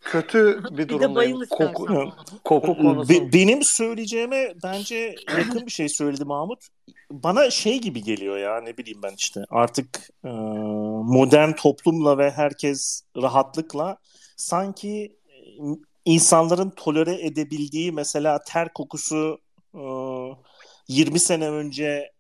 kötü 0.02 0.64
bir 0.72 0.78
Bir 0.78 0.84
de 0.84 0.90
durumdayım. 0.90 1.42
istersen. 1.44 1.74
Koku, 1.74 1.88
bana. 1.94 2.10
koku 2.44 2.78
konusu. 2.78 3.10
Be- 3.14 3.34
benim 3.34 3.64
söyleyeceğime 3.64 4.54
bence 4.64 5.16
yakın 5.38 5.66
bir 5.66 5.72
şey 5.72 5.90
söyledi 5.90 6.26
Mahmut. 6.26 6.68
Bana 7.12 7.50
şey 7.50 7.82
gibi 7.82 8.04
geliyor 8.04 8.38
ya 8.38 8.62
ne 8.62 8.78
bileyim 8.78 9.00
ben 9.04 9.14
işte 9.18 9.44
artık 9.50 10.10
e, 10.26 10.30
modern 11.04 11.52
toplumla 11.52 12.18
ve 12.18 12.32
herkes 12.32 13.04
rahatlıkla 13.22 13.98
sanki 14.38 15.18
insanların 16.06 16.70
tolere 16.70 17.26
edebildiği 17.26 17.92
mesela 17.92 18.44
ter 18.44 18.74
kokusu 18.74 19.38
e, 19.76 19.82
20 20.88 21.20
sene 21.20 21.50
önce 21.50 22.12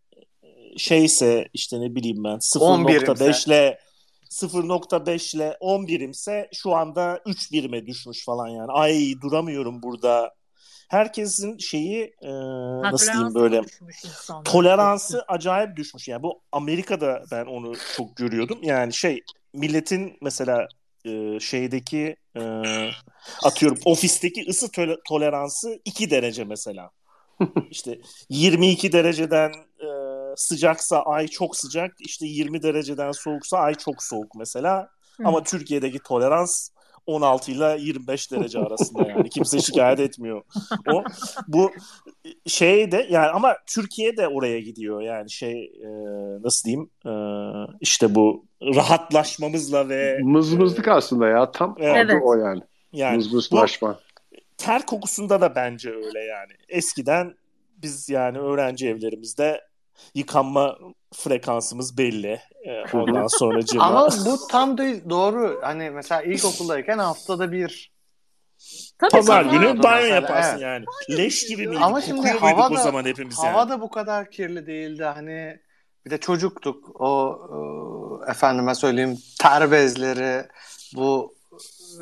e, 0.44 0.78
şeyse 0.78 1.48
işte 1.54 1.82
ne 1.82 1.96
bileyim 1.96 2.24
ben 2.24 2.36
0.5 2.38 3.48
ile 3.48 3.80
0.5 4.30 5.36
ile 5.36 5.58
10 5.60 5.88
birimse 5.88 6.50
şu 6.54 6.76
anda 6.76 7.20
3 7.26 7.52
birime 7.52 7.86
düşmüş 7.86 8.26
falan 8.26 8.48
yani. 8.48 8.72
Ay 8.72 9.14
duramıyorum 9.22 9.84
burada. 9.84 10.34
Herkesin 10.90 11.58
şeyi 11.58 12.16
e, 12.22 12.32
nasıl 12.82 13.14
diyeyim 13.14 13.36
böyle 13.36 13.62
toleransı 14.46 15.24
acayip 15.28 15.78
düşmüş. 15.78 16.08
Yani 16.08 16.24
bu 16.24 16.42
Amerika'da 16.52 17.24
ben 17.32 17.46
onu 17.46 17.74
çok 17.98 18.16
görüyordum. 18.16 18.60
Yani 18.64 18.94
şey 18.94 19.22
milletin 19.54 20.18
mesela 20.22 20.68
e, 21.05 21.39
şeydeki 21.39 22.15
e, 22.38 22.41
atıyorum 23.43 23.77
ofisteki 23.86 24.46
ısı 24.50 24.65
tole- 24.65 24.98
toleransı 25.08 25.79
2 25.86 26.10
derece 26.10 26.43
mesela. 26.43 26.89
İşte 27.72 28.00
22 28.29 28.91
dereceden 28.91 29.50
e, 29.79 29.88
sıcaksa 30.36 31.01
ay 31.01 31.27
çok 31.27 31.58
sıcak, 31.58 31.91
işte 32.00 32.25
20 32.25 32.63
dereceden 32.63 33.12
soğuksa 33.12 33.58
ay 33.58 33.75
çok 33.75 34.03
soğuk 34.03 34.36
mesela. 34.36 34.89
Hı. 35.17 35.27
Ama 35.27 35.43
Türkiye'deki 35.43 36.00
tolerans 36.00 36.70
16 37.05 37.51
ile 37.51 37.77
25 37.79 38.31
derece 38.31 38.60
arasında 38.60 39.10
yani. 39.10 39.29
Kimse 39.29 39.60
şikayet 39.60 40.00
etmiyor. 40.00 40.41
O 40.93 41.03
bu 41.48 41.72
şey 42.48 42.91
de 42.91 43.08
yani 43.10 43.27
ama 43.27 43.55
Türkiye 43.67 44.17
de 44.17 44.27
oraya 44.27 44.60
gidiyor 44.60 45.01
yani 45.01 45.31
şey 45.31 45.63
e, 45.63 45.89
nasıl 46.43 46.65
diyeyim 46.65 46.89
e, 47.05 47.12
işte 47.81 48.15
bu 48.15 48.46
rahatlaşmamızla 48.62 49.89
ve 49.89 50.20
Mızmızlık 50.24 50.88
aslında 50.88 51.27
ya. 51.27 51.51
Tam 51.51 51.75
Evet. 51.79 52.22
o 52.24 52.36
yani. 52.36 52.62
yani 52.93 53.15
Mızmızlaşma. 53.15 54.00
ter 54.58 54.86
kokusunda 54.86 55.41
da 55.41 55.55
bence 55.55 55.89
öyle 55.89 56.20
yani. 56.20 56.51
Eskiden 56.70 57.36
biz 57.77 58.10
yani 58.10 58.38
öğrenci 58.39 58.88
evlerimizde 58.88 59.62
yıkanma 60.16 60.78
frekansımız 61.14 61.98
belli. 61.98 62.40
Ee, 62.68 62.98
ondan 62.98 63.28
sonra 63.28 63.62
cima. 63.66 63.84
Ama 63.86 64.08
bu 64.26 64.48
tam 64.52 64.78
değil 64.78 65.02
doğru. 65.10 65.60
Hani 65.64 65.90
mesela 65.90 66.22
ilkokuldayken 66.22 66.98
haftada 66.98 67.52
bir. 67.52 67.92
Tabii 69.00 69.12
Pazar 69.12 69.42
ama- 69.42 69.52
günü 69.52 69.84
banyo 69.84 70.02
Mesela, 70.02 70.16
yaparsın 70.16 70.52
evet. 70.52 70.62
yani. 70.62 70.86
Leş 71.18 71.48
gibi 71.48 71.68
miydik? 71.68 71.84
Ama 71.84 72.02
şimdi 72.02 72.18
Kokuyor 72.22 72.40
hava 72.40 72.52
muyduk 72.56 72.72
o 72.72 72.76
da- 72.76 72.84
zaman 72.84 73.06
hepimiz 73.06 73.40
Hava 73.40 73.58
yani? 73.60 73.70
da 73.70 73.82
bu 73.82 73.90
kadar 73.90 74.32
kirli 74.32 74.68
değildi. 74.68 75.04
Hani 75.04 75.58
bir 76.06 76.12
de 76.12 76.18
çocuktuk. 76.18 77.02
O 77.02 77.40
e, 78.28 78.32
efendime 78.32 78.76
söyleyeyim 78.76 79.18
ter 79.42 79.72
bezleri 79.72 80.46
bu 80.96 81.36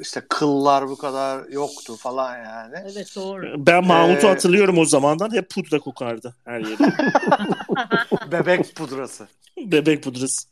işte 0.01 0.22
kıllar 0.29 0.89
bu 0.89 0.98
kadar 0.98 1.46
yoktu 1.46 1.96
falan 1.96 2.38
yani. 2.38 2.75
Evet 2.81 3.13
doğru. 3.15 3.65
Ben 3.67 3.88
Mahmut'u 3.88 4.27
Ee, 4.27 4.29
hatırlıyorum 4.29 4.77
o 4.77 4.86
zamandan. 4.86 5.31
Hep 5.34 5.50
pudra 5.50 5.79
kokardı 5.79 6.36
her 6.46 6.60
yeri. 6.60 6.77
Bebek 8.31 8.75
pudrası. 8.75 9.27
Bebek 9.58 10.03
pudrası. 10.03 10.48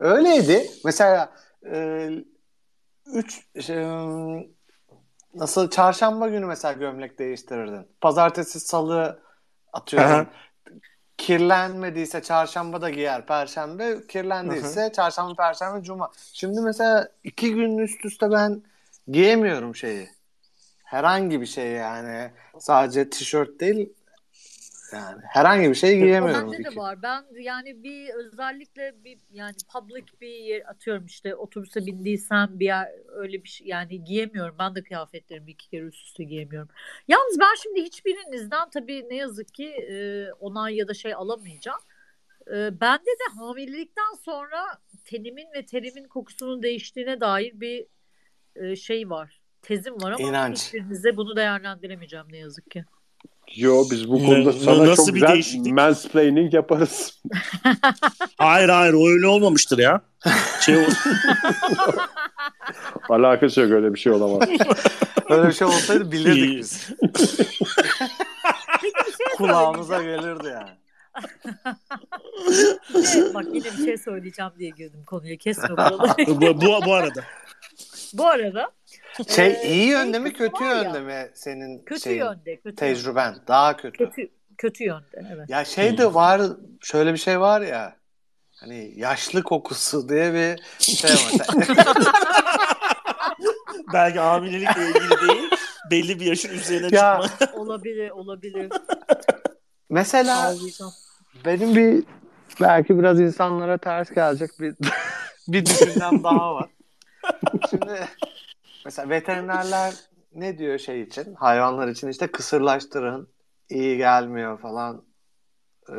Öyleydi. 0.00 0.70
Mesela 0.84 1.32
e, 1.72 2.10
üç 3.06 3.40
şey, 3.66 3.84
nasıl 5.34 5.70
çarşamba 5.70 6.28
günü 6.28 6.46
mesela 6.46 6.72
gömlek 6.72 7.18
değiştirirdin. 7.18 7.86
Pazartesi, 8.00 8.60
salı 8.60 9.20
atıyorum. 9.72 10.10
Aha. 10.10 10.26
Kirlenmediyse 11.18 12.22
çarşamba 12.22 12.82
da 12.82 12.90
giyer. 12.90 13.26
Perşembe 13.26 14.06
kirlendiyse 14.06 14.92
çarşamba, 14.96 15.34
perşembe, 15.34 15.84
cuma. 15.84 16.10
Şimdi 16.32 16.60
mesela 16.60 17.08
iki 17.24 17.54
gün 17.54 17.78
üst 17.78 18.04
üste 18.04 18.30
ben 18.30 18.62
giyemiyorum 19.08 19.76
şeyi. 19.76 20.08
Herhangi 20.84 21.40
bir 21.40 21.46
şey 21.46 21.70
yani. 21.70 22.30
Sadece 22.58 23.10
tişört 23.10 23.60
değil 23.60 23.88
yani 24.94 25.22
herhangi 25.24 25.70
bir 25.70 25.74
şey 25.74 25.98
giyemiyorum. 25.98 26.52
bende 26.52 26.64
de 26.64 26.76
var. 26.76 27.02
Ben 27.02 27.24
yani 27.40 27.82
bir 27.82 28.08
özellikle 28.14 29.04
bir 29.04 29.18
yani 29.32 29.54
public 29.72 30.04
bir 30.20 30.28
yer 30.28 30.70
atıyorum 30.70 31.06
işte 31.06 31.34
otobüse 31.34 31.86
bindiysem 31.86 32.48
bir 32.52 32.64
yer 32.64 32.88
öyle 33.08 33.44
bir 33.44 33.48
şey 33.48 33.66
yani 33.66 34.04
giyemiyorum. 34.04 34.56
Ben 34.58 34.74
de 34.74 34.82
kıyafetlerimi 34.82 35.50
iki 35.50 35.70
kere 35.70 35.82
üst 35.82 36.06
üste 36.06 36.24
giyemiyorum. 36.24 36.68
Yalnız 37.08 37.40
ben 37.40 37.54
şimdi 37.62 37.82
hiçbirinizden 37.82 38.70
tabii 38.70 39.06
ne 39.10 39.16
yazık 39.16 39.54
ki 39.54 39.68
e, 39.68 40.26
onay 40.32 40.74
ya 40.74 40.88
da 40.88 40.94
şey 40.94 41.14
alamayacağım. 41.14 41.80
E, 42.46 42.80
bende 42.80 43.10
de 43.10 43.38
hamilelikten 43.38 44.14
sonra 44.24 44.58
tenimin 45.04 45.46
ve 45.54 45.66
terimin 45.66 46.08
kokusunun 46.08 46.62
değiştiğine 46.62 47.20
dair 47.20 47.60
bir 47.60 47.86
e, 48.56 48.76
şey 48.76 49.10
var. 49.10 49.40
Tezim 49.62 49.94
var 50.02 50.12
ama 50.12 50.28
İnanç. 50.28 50.64
hiçbirinize 50.64 51.16
bunu 51.16 51.36
değerlendiremeyeceğim 51.36 52.26
ne 52.30 52.36
yazık 52.38 52.70
ki. 52.70 52.84
Yo 53.56 53.84
biz 53.90 54.08
bu 54.08 54.18
konuda 54.26 54.52
ne- 54.52 54.58
sana 54.58 54.86
nasıl 54.86 54.96
çok 54.96 55.08
bir 55.08 55.12
güzel 55.20 55.28
değişiklik? 55.32 55.72
mansplaining 55.72 56.54
yaparız. 56.54 57.22
Hayır 58.38 58.68
hayır 58.68 58.92
o 58.94 59.08
öyle 59.08 59.26
olmamıştır 59.26 59.78
ya. 59.78 60.00
Şey, 60.60 60.76
Alakası 63.08 63.60
yok 63.60 63.70
öyle 63.70 63.94
bir 63.94 63.98
şey 63.98 64.12
olamaz. 64.12 64.48
Öyle 65.30 65.48
bir 65.48 65.52
şey 65.52 65.66
olsaydı 65.66 66.12
bilirdik 66.12 66.58
biz. 66.58 66.86
Şey 69.16 69.36
Kulağımıza 69.36 70.02
gelirdi 70.02 70.46
yani. 70.48 70.70
Bak 73.34 73.44
yine 73.52 73.64
bir 73.64 73.84
şey 73.84 73.98
söyleyeceğim 73.98 74.50
diye 74.58 74.70
girdim 74.70 75.02
konuya. 75.06 75.36
Kesme 75.36 75.68
buraları. 75.70 76.26
bu, 76.26 76.40
bu, 76.60 76.86
bu 76.86 76.94
arada. 76.94 77.24
Bu 78.14 78.26
arada 78.26 78.70
Şey 79.28 79.46
Ee, 79.46 79.68
iyi 79.68 79.88
yönde 79.88 80.18
mi 80.18 80.32
kötü 80.32 80.64
yönde 80.64 81.00
mi 81.00 81.30
senin 81.34 81.84
kötü 81.84 82.00
şeyin, 82.00 82.18
yönde. 82.18 82.56
Kötü 82.56 82.76
tecrüben? 82.76 83.36
Daha 83.48 83.76
kötü. 83.76 84.02
Yönde. 84.02 84.14
Kötü, 84.14 84.30
kötü 84.58 84.84
yönde 84.84 85.22
evet. 85.34 85.50
Ya 85.50 85.64
şey 85.64 85.98
de 85.98 86.14
var 86.14 86.42
şöyle 86.80 87.12
bir 87.12 87.18
şey 87.18 87.40
var 87.40 87.60
ya 87.60 87.96
hani 88.60 88.92
yaşlı 88.96 89.42
kokusu 89.42 90.08
diye 90.08 90.34
bir 90.34 90.62
şey 90.80 91.10
var. 91.10 91.46
Belki 93.92 94.18
hamilelikle 94.18 94.88
ilgili 94.88 95.28
değil. 95.28 95.50
Belli 95.90 96.20
bir 96.20 96.24
yaşın 96.26 96.48
üzerine 96.54 96.96
Ya. 96.96 97.20
çıkma. 97.22 97.52
Olabilir 97.60 98.10
olabilir. 98.10 98.72
Mesela 99.90 100.54
benim 101.44 101.76
bir 101.76 102.04
belki 102.60 102.98
biraz 102.98 103.20
insanlara 103.20 103.78
ters 103.78 104.10
gelecek 104.10 104.50
bir 104.60 104.74
bir 105.48 105.66
düşüncem 105.66 106.24
daha 106.24 106.54
var. 106.54 106.70
Şimdi 107.70 108.08
mesela 108.84 109.08
veterinerler 109.08 109.94
ne 110.34 110.58
diyor 110.58 110.78
şey 110.78 111.02
için? 111.02 111.34
Hayvanlar 111.34 111.88
için 111.88 112.08
işte 112.08 112.26
kısırlaştırın, 112.26 113.28
iyi 113.68 113.96
gelmiyor 113.96 114.60
falan 114.60 115.04
ee, 115.88 115.94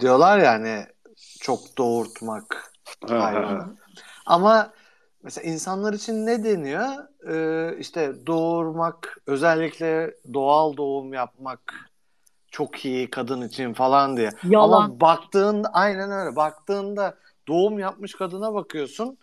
diyorlar 0.00 0.38
ya 0.38 0.52
hani 0.52 0.86
çok 1.40 1.78
doğurtmak 1.78 2.72
hayvanı. 3.08 3.76
Ama 4.26 4.72
mesela 5.22 5.50
insanlar 5.50 5.92
için 5.92 6.26
ne 6.26 6.44
deniyor? 6.44 6.88
Ee, 7.28 7.78
işte 7.78 8.26
doğurmak, 8.26 9.18
özellikle 9.26 10.14
doğal 10.34 10.76
doğum 10.76 11.12
yapmak 11.12 11.90
çok 12.50 12.84
iyi 12.84 13.10
kadın 13.10 13.42
için 13.42 13.72
falan 13.72 14.16
diye. 14.16 14.30
Yalan. 14.44 14.84
Ama 14.84 15.00
baktığında 15.00 15.70
aynen 15.72 16.10
öyle. 16.10 16.36
Baktığında 16.36 17.18
doğum 17.48 17.78
yapmış 17.78 18.14
kadına 18.14 18.54
bakıyorsun. 18.54 19.18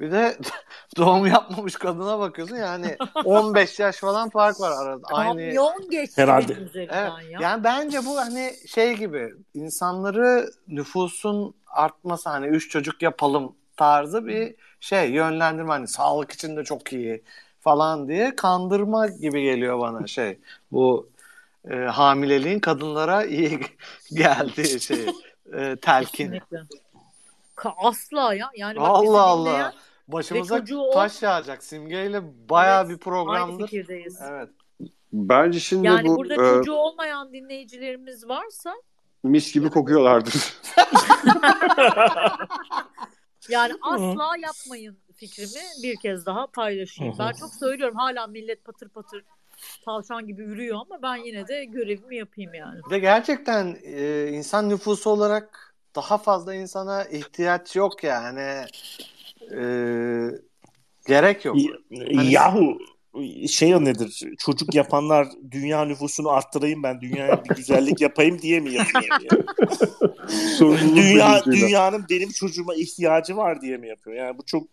Bir 0.00 0.12
de 0.12 0.36
doğum 0.96 1.26
yapmamış 1.26 1.74
kadına 1.74 2.18
bakıyorsun. 2.18 2.56
Yani 2.56 2.96
15 3.24 3.78
yaş 3.78 3.96
falan 3.96 4.30
fark 4.30 4.60
var 4.60 4.72
arada. 4.86 5.06
Aynı 5.12 5.32
Kamyon 5.32 5.90
geçti 5.90 6.22
Herhalde. 6.22 6.56
Evet. 6.74 6.90
ya. 7.30 7.38
Yani 7.40 7.64
bence 7.64 8.06
bu 8.06 8.16
hani 8.16 8.54
şey 8.68 8.94
gibi 8.94 9.34
insanları 9.54 10.50
nüfusun 10.68 11.54
artması 11.66 12.28
hani 12.30 12.46
üç 12.46 12.70
çocuk 12.70 13.02
yapalım 13.02 13.56
tarzı 13.76 14.26
bir 14.26 14.54
şey 14.80 15.10
yönlendirme 15.10 15.70
hani 15.70 15.88
sağlık 15.88 16.32
için 16.32 16.56
de 16.56 16.64
çok 16.64 16.92
iyi 16.92 17.22
falan 17.60 18.08
diye 18.08 18.36
kandırma 18.36 19.06
gibi 19.06 19.42
geliyor 19.42 19.78
bana 19.78 20.06
şey 20.06 20.38
bu 20.72 21.10
e, 21.70 21.74
hamileliğin 21.74 22.60
kadınlara 22.60 23.24
iyi 23.24 23.60
geldiği 24.12 24.80
şey 24.80 25.06
e, 25.52 25.76
telkin. 25.76 26.32
Kesinlikle. 26.32 26.58
Asla 27.76 28.34
ya. 28.34 28.50
Yani 28.56 28.80
bak 28.80 28.88
Allah 28.88 29.38
dinleyen 29.38 29.60
Allah. 29.60 29.74
Başımıza 30.12 30.64
taş 30.92 31.22
yağacak 31.22 31.64
simgeyle 31.64 32.48
bayağı 32.48 32.80
Evet, 32.80 32.88
bir 32.88 32.92
Aynı 32.92 33.00
programdır. 33.00 33.66
fikirdeyiz. 33.66 34.18
Evet. 34.22 34.48
Bence 35.12 35.60
şimdi 35.60 35.86
Yani 35.86 36.08
bu 36.08 36.16
burada 36.16 36.34
e, 36.34 36.36
çocuğu 36.36 36.72
olmayan 36.72 37.32
dinleyicilerimiz 37.32 38.28
varsa 38.28 38.74
mis 39.22 39.54
gibi 39.54 39.70
kokuyorlardır. 39.70 40.34
yani 43.48 43.72
asla 43.82 44.36
yapmayın 44.36 44.98
fikrimi 45.14 45.62
bir 45.82 45.96
kez 45.96 46.26
daha 46.26 46.46
paylaşayım. 46.46 47.14
Ben 47.18 47.32
çok 47.32 47.54
söylüyorum 47.54 47.96
hala 47.96 48.26
millet 48.26 48.64
patır 48.64 48.88
patır 48.88 49.24
tavşan 49.84 50.26
gibi 50.26 50.42
yürüyor 50.42 50.78
ama 50.80 51.02
ben 51.02 51.16
yine 51.16 51.48
de 51.48 51.64
görevimi 51.64 52.16
yapayım 52.16 52.54
yani. 52.54 52.80
Bir 52.86 52.90
de 52.90 52.98
gerçekten 52.98 53.76
e, 53.82 54.28
insan 54.28 54.68
nüfusu 54.68 55.10
olarak 55.10 55.74
daha 55.96 56.18
fazla 56.18 56.54
insana 56.54 57.04
ihtiyaç 57.04 57.76
yok 57.76 58.04
yani. 58.04 58.64
E, 59.50 59.62
gerek 61.06 61.44
yok. 61.44 61.56
Hani- 62.16 62.32
Yahu 62.32 62.78
şey 63.48 63.74
o 63.74 63.84
nedir? 63.84 64.22
Çocuk 64.38 64.74
yapanlar 64.74 65.28
dünya 65.50 65.84
nüfusunu 65.84 66.28
arttırayım 66.30 66.82
ben 66.82 67.00
dünyaya 67.00 67.44
bir 67.44 67.54
güzellik 67.54 68.00
yapayım 68.00 68.38
diye 68.42 68.60
mi 68.60 68.72
yapıyor? 68.74 69.04
yani? 70.60 70.96
Dünya 70.96 71.44
dünyanın 71.44 72.04
benim 72.10 72.30
çocuğuma 72.32 72.74
ihtiyacı 72.74 73.36
var 73.36 73.60
diye 73.60 73.76
mi 73.76 73.88
yapıyor? 73.88 74.16
Yani 74.16 74.38
bu 74.38 74.44
çok 74.46 74.66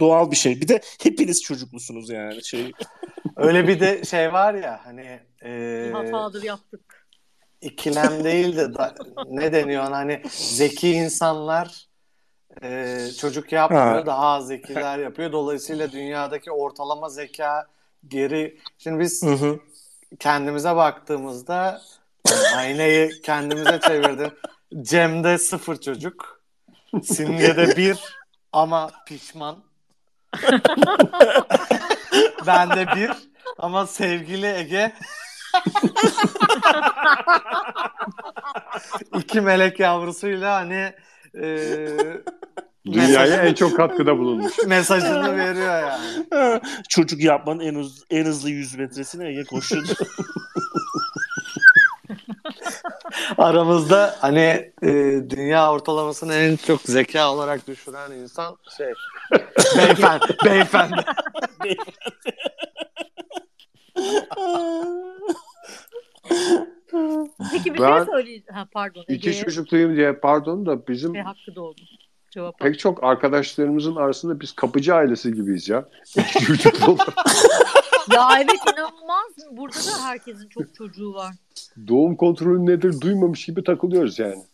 doğal 0.00 0.30
bir 0.30 0.36
şey. 0.36 0.60
Bir 0.60 0.68
de 0.68 0.80
hepiniz 1.02 1.42
çocuklusunuz 1.42 2.10
yani 2.10 2.44
şey. 2.44 2.72
Öyle 3.36 3.68
bir 3.68 3.80
de 3.80 4.04
şey 4.04 4.32
var 4.32 4.54
ya 4.54 4.80
hani 4.84 5.20
e, 5.44 5.84
Bir 5.88 5.92
hatadır 5.92 6.42
yaptık. 6.42 7.06
ikilem 7.60 8.24
değil 8.24 8.56
de 8.56 8.74
da- 8.74 8.94
ne 9.30 9.52
deniyor 9.52 9.82
hani 9.84 10.22
zeki 10.30 10.90
insanlar 10.90 11.88
e, 12.62 12.98
çocuk 13.18 13.52
yapmıyor 13.52 13.94
Ha. 13.94 14.06
daha 14.06 14.26
az 14.26 14.46
zekiler 14.46 14.98
yapıyor. 14.98 15.32
Dolayısıyla 15.32 15.92
dünyadaki 15.92 16.50
ortalama 16.52 17.08
zeka 17.08 17.66
geri. 18.08 18.58
Şimdi 18.78 19.00
biz 19.00 19.22
Hı 19.22 19.30
hı. 19.32 19.60
kendimize 20.18 20.76
baktığımızda 20.76 21.82
aynayı 22.56 23.22
kendimize 23.22 23.80
çevirdim. 23.80 24.30
Cem'de 24.82 25.38
sıfır 25.38 25.80
çocuk. 25.80 26.40
Simge'de 27.04 27.76
bir 27.76 27.98
ama 28.52 28.90
pişman. 29.06 29.56
Ben 32.46 32.70
de 32.70 32.86
bir 32.96 33.10
ama 33.58 33.86
sevgili 33.86 34.46
Ege 34.46 34.92
iki 39.18 39.40
melek 39.40 39.80
yavrusuyla 39.80 40.54
hani 40.54 40.92
e, 41.34 41.46
Dünyaya 42.86 43.42
en 43.42 43.54
çok 43.54 43.76
katkıda 43.76 44.18
bulunmuş. 44.18 44.52
mesajını 44.66 45.36
veriyor 45.36 45.80
yani. 45.80 46.60
Çocuk 46.88 47.20
yapmanın 47.20 47.60
en, 47.60 47.74
uz- 47.74 48.04
en 48.10 48.24
hızlı 48.24 48.50
100 48.50 48.74
metresine 48.74 49.28
Ege 49.28 49.44
koşuyordu. 49.44 49.88
Aramızda 53.38 54.16
hani 54.20 54.72
e, 54.82 54.88
dünya 55.30 55.72
ortalamasını 55.72 56.34
en 56.34 56.56
çok 56.56 56.80
zeka 56.80 57.32
olarak 57.32 57.66
düşüren 57.66 58.10
insan 58.12 58.56
şey 58.76 58.92
beyefendi. 59.76 60.24
beyefendi. 60.44 60.96
Peki 67.52 67.74
bir 67.74 67.78
Ben- 67.80 67.96
şey 67.96 68.04
söyleyeyim. 68.12 68.42
Ha, 68.52 68.68
pardon. 68.72 69.04
İki 69.08 69.28
Ege'ye 69.28 69.44
çocukluyum 69.44 69.96
diye 69.96 70.12
pardon 70.12 70.66
da 70.66 70.86
bizim 70.86 71.14
şey 71.14 71.22
hakkı 71.22 71.54
doğdu. 71.54 71.80
Cevap 72.30 72.58
pek 72.58 72.78
çok 72.78 73.04
arkadaşlarımızın 73.04 73.96
arasında 73.96 74.40
biz 74.40 74.52
kapıcı 74.52 74.94
ailesi 74.94 75.34
gibiyiz 75.34 75.68
ya. 75.68 75.88
Ya 78.14 78.28
evet 78.36 78.60
inanılmaz. 78.72 79.32
Burada 79.50 79.76
da 79.76 80.04
herkesin 80.04 80.48
çok 80.48 80.74
çocuğu 80.74 81.14
var. 81.14 81.34
Doğum 81.88 82.16
kontrolü 82.16 82.66
nedir 82.66 83.00
duymamış 83.00 83.46
gibi 83.46 83.64
takılıyoruz 83.64 84.18
yani. 84.18 84.44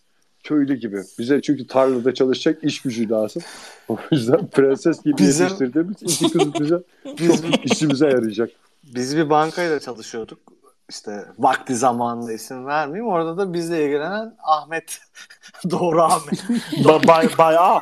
Köylü 0.42 0.74
gibi. 0.74 1.02
Bize 1.18 1.42
çünkü 1.42 1.66
tarlada 1.66 2.14
çalışacak 2.14 2.64
iş 2.64 2.82
gücü 2.82 3.08
lazım. 3.08 3.42
O 3.88 3.96
yüzden 4.10 4.46
prenses 4.52 5.02
gibi 5.02 5.18
Bizim- 5.18 5.44
yetiştirdiğimiz 5.44 6.02
iki 6.02 6.30
kız 6.30 6.54
bize 6.60 6.82
çok 7.26 7.64
işimize 7.72 8.06
yarayacak. 8.06 8.50
Biz 8.94 9.16
bir 9.16 9.30
bankayla 9.30 9.80
çalışıyorduk. 9.80 10.38
İşte 10.88 11.26
vakti 11.38 11.76
zamanında 11.76 12.32
isim 12.32 12.66
vermeyeyim. 12.66 13.12
Orada 13.12 13.36
da 13.38 13.52
bizle 13.52 13.84
ilgilenen 13.84 14.36
Ahmet. 14.42 15.00
Doğru 15.70 16.02
Ahmet. 16.02 16.34
ba- 16.72 17.06
bay- 17.08 17.38
bayağı. 17.38 17.80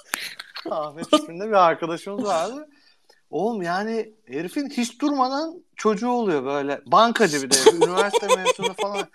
Ahmet 0.70 1.12
isminde 1.12 1.46
bir 1.48 1.52
arkadaşımız 1.52 2.24
vardı. 2.24 2.68
Oğlum 3.30 3.62
yani 3.62 4.14
herifin 4.26 4.70
hiç 4.70 5.00
durmadan 5.00 5.64
çocuğu 5.76 6.10
oluyor 6.10 6.44
böyle. 6.44 6.80
Bankacı 6.86 7.42
bir 7.42 7.50
de. 7.50 7.56
Üniversite 7.76 8.26
mezunu 8.36 8.74
falan. 8.74 9.08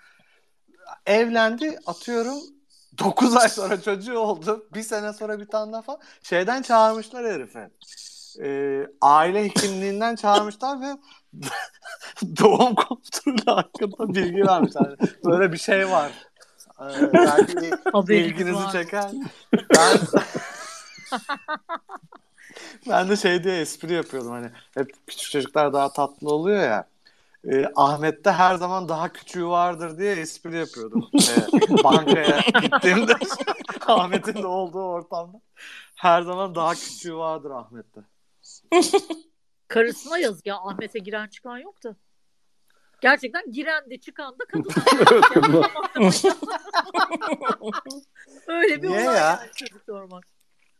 Evlendi 1.06 1.78
atıyorum 1.86 2.38
9 2.98 3.36
ay 3.36 3.48
sonra 3.48 3.80
çocuğu 3.82 4.18
oldu. 4.18 4.66
Bir 4.74 4.82
sene 4.82 5.12
sonra 5.12 5.40
bir 5.40 5.46
tane 5.46 5.72
daha 5.72 5.82
falan. 5.82 6.00
Şeyden 6.22 6.62
çağırmışlar 6.62 7.24
herifi. 7.26 7.68
Ee, 8.42 8.86
aile 9.00 9.44
hekimliğinden 9.44 10.16
çağırmışlar 10.16 10.80
ve 10.80 10.96
doğum 12.40 12.74
kontrolü 12.74 13.44
hakkında 13.46 14.14
bilgi 14.14 14.46
vermişler. 14.46 14.96
Böyle 15.24 15.52
bir 15.52 15.58
şey 15.58 15.88
var. 15.88 16.12
Ee, 16.80 17.12
belki 17.12 17.70
ilginizi 18.08 18.54
var. 18.54 18.72
çeken. 18.72 19.30
Ben, 19.74 19.98
ben 22.90 23.08
de 23.08 23.16
şey 23.16 23.44
diye 23.44 23.60
espri 23.60 23.92
yapıyordum 23.92 24.30
hani 24.30 24.50
hep 24.74 25.06
küçük 25.06 25.30
çocuklar 25.30 25.72
daha 25.72 25.92
tatlı 25.92 26.30
oluyor 26.30 26.62
ya. 26.62 26.88
Ee, 27.44 27.66
Ahmet'te 27.76 28.32
her 28.32 28.54
zaman 28.54 28.88
daha 28.88 29.12
küçüğü 29.12 29.46
vardır 29.46 29.98
diye 29.98 30.12
espri 30.12 30.56
yapıyordum. 30.56 31.08
Ee, 31.14 31.84
bankaya 31.84 32.40
gittiğimde 32.62 33.12
Ahmet'in 33.86 34.42
de 34.42 34.46
olduğu 34.46 34.84
ortamda 34.84 35.40
her 35.96 36.22
zaman 36.22 36.54
daha 36.54 36.74
küçüğü 36.74 37.16
vardır 37.16 37.50
Ahmet'te. 37.50 38.00
Karısına 39.68 40.18
yazık 40.18 40.46
ya 40.46 40.56
Ahmet'e 40.56 40.98
giren 40.98 41.28
çıkan 41.28 41.58
yok 41.58 41.84
da. 41.84 41.96
Gerçekten 43.00 43.52
giren 43.52 43.90
de 43.90 44.00
çıkan 44.00 44.38
da 44.38 44.44
kadın. 44.44 44.70
Öyle 48.46 48.82
bir 48.82 48.88
Niye 48.88 49.00
olay 49.00 49.16
ya? 49.16 49.22
yani 49.22 49.50
çocuk 49.56 49.82
sormak. 49.86 50.24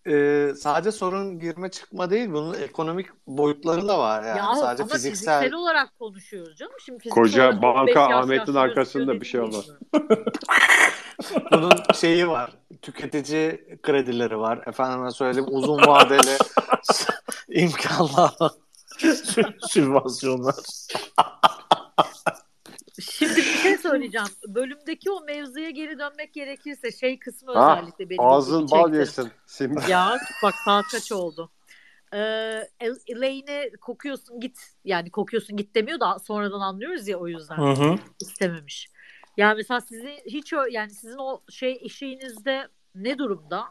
Ee, 0.09 0.53
sadece 0.59 0.93
sorun 0.93 1.39
girme 1.39 1.71
çıkma 1.71 2.11
değil 2.11 2.33
bunun 2.33 2.55
ekonomik 2.55 3.07
boyutları 3.27 3.89
da 3.89 3.99
var 3.99 4.23
yani. 4.23 4.39
ya 4.39 4.55
sadece 4.55 4.83
ama 4.83 4.93
fiziksel. 4.93 5.39
fiziksel 5.41 5.59
olarak 5.59 5.99
konuşuyoruz 5.99 6.57
canım. 6.57 6.73
Şimdi 6.85 6.99
fiziksel 6.99 7.23
Koca 7.23 7.43
olarak 7.43 7.65
15 7.65 7.97
banka 7.97 8.17
Ahmet'in 8.17 8.55
arkasında 8.55 9.21
bir 9.21 9.27
şey 9.27 9.41
gibi. 9.41 9.57
Bunun 11.53 11.73
şeyi 11.95 12.29
var. 12.29 12.51
Tüketici 12.83 13.79
kredileri 13.83 14.39
var. 14.39 14.63
Efendime 14.67 15.11
söyleyeyim 15.11 15.49
uzun 15.51 15.87
vadeli 15.87 16.39
imkanlar 17.49 18.33
var. 18.41 18.53
Sübvansiyonlar. 19.69 20.55
Şimdi 23.01 23.37
bir 23.37 23.43
şey 23.43 23.79
söyleyeceğim. 23.79 24.27
Bölümdeki 24.49 25.11
o 25.11 25.25
mevzuya 25.25 25.71
geri 25.71 25.99
dönmek 25.99 26.35
gerekirse 26.35 26.93
şey 26.93 27.19
kısmı 27.19 27.55
Ha, 27.55 27.73
özellikle 27.79 28.11
benim 28.11 28.21
Ağzın 28.21 28.71
bal 28.71 28.95
yesin. 28.95 29.31
Simge. 29.47 29.93
Ya 29.93 30.19
bak 30.43 30.55
saat 30.65 30.85
kaç 30.93 31.13
oldu? 31.13 31.51
Ee, 32.15 32.19
El- 32.81 33.01
Elaine'e 33.07 33.71
kokuyorsun 33.81 34.41
git. 34.41 34.59
Yani 34.85 35.11
kokuyorsun 35.11 35.57
git 35.57 35.75
demiyor 35.75 36.01
da 36.01 36.19
sonradan 36.19 36.61
anlıyoruz 36.61 37.09
ya 37.09 37.19
o 37.19 37.29
yüzden. 37.29 37.57
Hı 37.57 37.83
hı. 37.83 37.99
istememiş. 38.21 38.89
Yani 39.37 39.57
mesela 39.57 39.81
sizin 39.81 40.19
hiç 40.27 40.53
o 40.53 40.65
yani 40.71 40.91
sizin 40.91 41.19
o 41.19 41.43
şey 41.51 41.79
eşiğinizde 41.83 42.69
ne 42.95 43.19
durumda? 43.19 43.65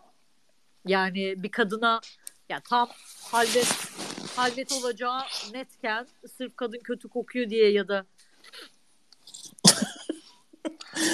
Yani 0.88 1.44
bir 1.44 1.52
kadına 1.52 2.02
ya 2.50 2.60
tam 2.70 2.90
halvet 3.32 3.92
halvet 4.36 4.72
olacağı 4.72 5.22
netken 5.54 6.08
sırf 6.38 6.56
kadın 6.56 6.80
kötü 6.80 7.10
kokuyor 7.10 7.50
diye 7.50 7.72
ya 7.72 7.88
da 7.88 8.06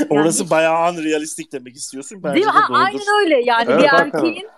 Orası 0.10 0.50
bayağı 0.50 0.92
unrealistik 0.94 1.52
demek 1.54 1.76
istiyorsun. 1.76 2.24
Bence 2.24 2.36
değil 2.36 2.46
mi? 2.46 2.54
de 2.54 2.58
Ha, 2.58 2.74
aynen 2.74 3.20
öyle 3.22 3.42
yani 3.46 3.72
Evet, 3.72 3.80
bir 3.84 3.88
erkeğin 3.88 4.50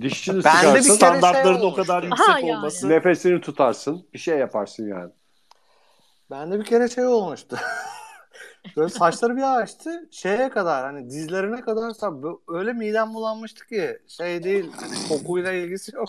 Dişini 0.00 0.44
Ben 0.44 0.74
de 0.74 0.78
bir 0.78 0.82
Standartların 0.82 1.58
şey 1.58 1.66
o 1.66 1.74
kadar 1.74 2.02
yüksek 2.02 2.28
Ha, 2.28 2.38
yani. 2.38 2.56
olması. 2.56 2.88
Nefesini 2.88 3.40
tutarsın. 3.40 4.06
Bir 4.14 4.18
şey 4.18 4.38
yaparsın 4.38 4.88
yani. 4.88 5.12
Bende 6.30 6.60
bir 6.60 6.64
kere 6.64 6.88
şey 6.88 7.06
olmuştu. 7.06 7.56
Böyle 8.76 8.88
saçları 8.88 9.36
bir 9.36 9.60
açtı. 9.60 10.08
Şeye 10.10 10.50
kadar 10.50 10.84
hani 10.84 11.10
dizlerine 11.10 11.60
kadar 11.60 11.92
öyle 12.48 12.72
midem 12.72 13.14
bulanmıştı 13.14 13.66
ki 13.66 13.98
şey 14.08 14.42
değil 14.42 14.70
kokuyla 15.08 15.52
ilgisi 15.52 15.96
yok. 15.96 16.08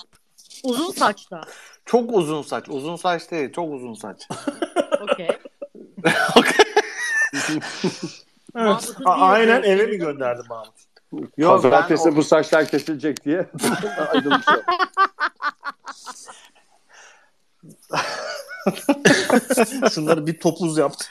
uzun 0.63 0.91
saçta. 0.91 1.41
Çok 1.85 2.13
uzun 2.13 2.41
saç. 2.41 2.65
Uzun 2.69 2.95
saç 2.95 3.31
değil. 3.31 3.51
Çok 3.51 3.73
uzun 3.73 3.93
saç. 3.93 4.27
Okey. 5.01 5.27
Evet. 8.55 8.93
A- 9.05 9.11
aynen 9.11 9.63
eve 9.63 9.85
mi 9.85 9.97
gönderdi 9.97 10.41
Mahmut? 10.49 10.73
Yok 11.37 11.63
ben 11.63 11.71
Pazartesi 11.71 12.09
o- 12.09 12.15
bu 12.15 12.23
saçlar 12.23 12.65
kesilecek 12.67 13.25
diye. 13.25 13.49
Şunları 19.91 20.27
bir 20.27 20.39
topuz 20.39 20.77
yaptı. 20.77 21.05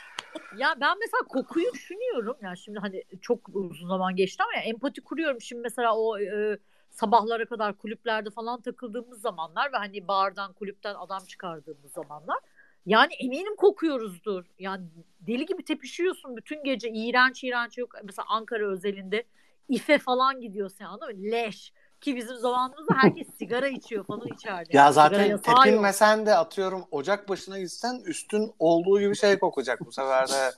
Ya 0.57 0.75
ben 0.81 0.99
mesela 1.01 1.23
kokuyu 1.29 1.73
düşünüyorum. 1.73 2.37
Ya 2.43 2.57
şimdi 2.57 2.79
hani 2.79 3.05
çok 3.21 3.49
uzun 3.49 3.89
zaman 3.89 4.17
geçti 4.17 4.43
ama 4.43 4.55
ya 4.55 4.61
empati 4.63 5.01
kuruyorum. 5.01 5.41
Şimdi 5.41 5.63
mesela 5.63 5.97
o 5.97 6.19
e, 6.19 6.59
sabahlara 6.93 7.45
kadar 7.45 7.79
kulüplerde 7.79 8.31
falan 8.31 8.61
takıldığımız 8.61 9.21
zamanlar 9.21 9.73
ve 9.73 9.77
hani 9.77 10.09
bardan 10.09 10.53
kulüpten 10.53 10.95
adam 10.95 11.25
çıkardığımız 11.25 11.93
zamanlar. 11.93 12.39
Yani 12.87 13.15
eminim 13.15 13.57
kokuyoruzdur. 13.57 14.45
Yani 14.59 14.87
deli 15.21 15.47
gibi 15.47 15.65
tepişiyorsun 15.65 16.37
bütün 16.37 16.65
gece. 16.65 16.89
iğrenç 16.91 17.45
iğrenç 17.45 17.79
yok. 17.79 17.91
Mesela 18.05 18.27
Ankara 18.29 18.67
özelinde 18.67 19.25
ife 19.69 19.99
falan 19.99 20.41
gidiyorsun 20.41 20.85
anladın 20.85 21.19
mı? 21.19 21.31
Leş. 21.31 21.73
Ki 22.01 22.17
bizim 22.17 22.37
zamanımızda 22.37 22.95
herkes 22.95 23.27
sigara 23.39 23.69
içiyor 23.69 24.05
falan 24.05 24.27
içeride. 24.35 24.77
Ya 24.77 24.93
zaten 24.93 25.25
yok. 25.25 25.45
tepinmesen 25.45 26.27
de 26.27 26.35
atıyorum 26.35 26.85
ocak 26.91 27.29
başına 27.29 27.59
gitsen 27.59 28.01
üstün 28.05 28.53
olduğu 28.59 29.01
gibi 29.01 29.17
şey 29.17 29.39
kokacak 29.39 29.81
bu 29.87 29.93
sefer 29.93 30.29
de. 30.29 30.53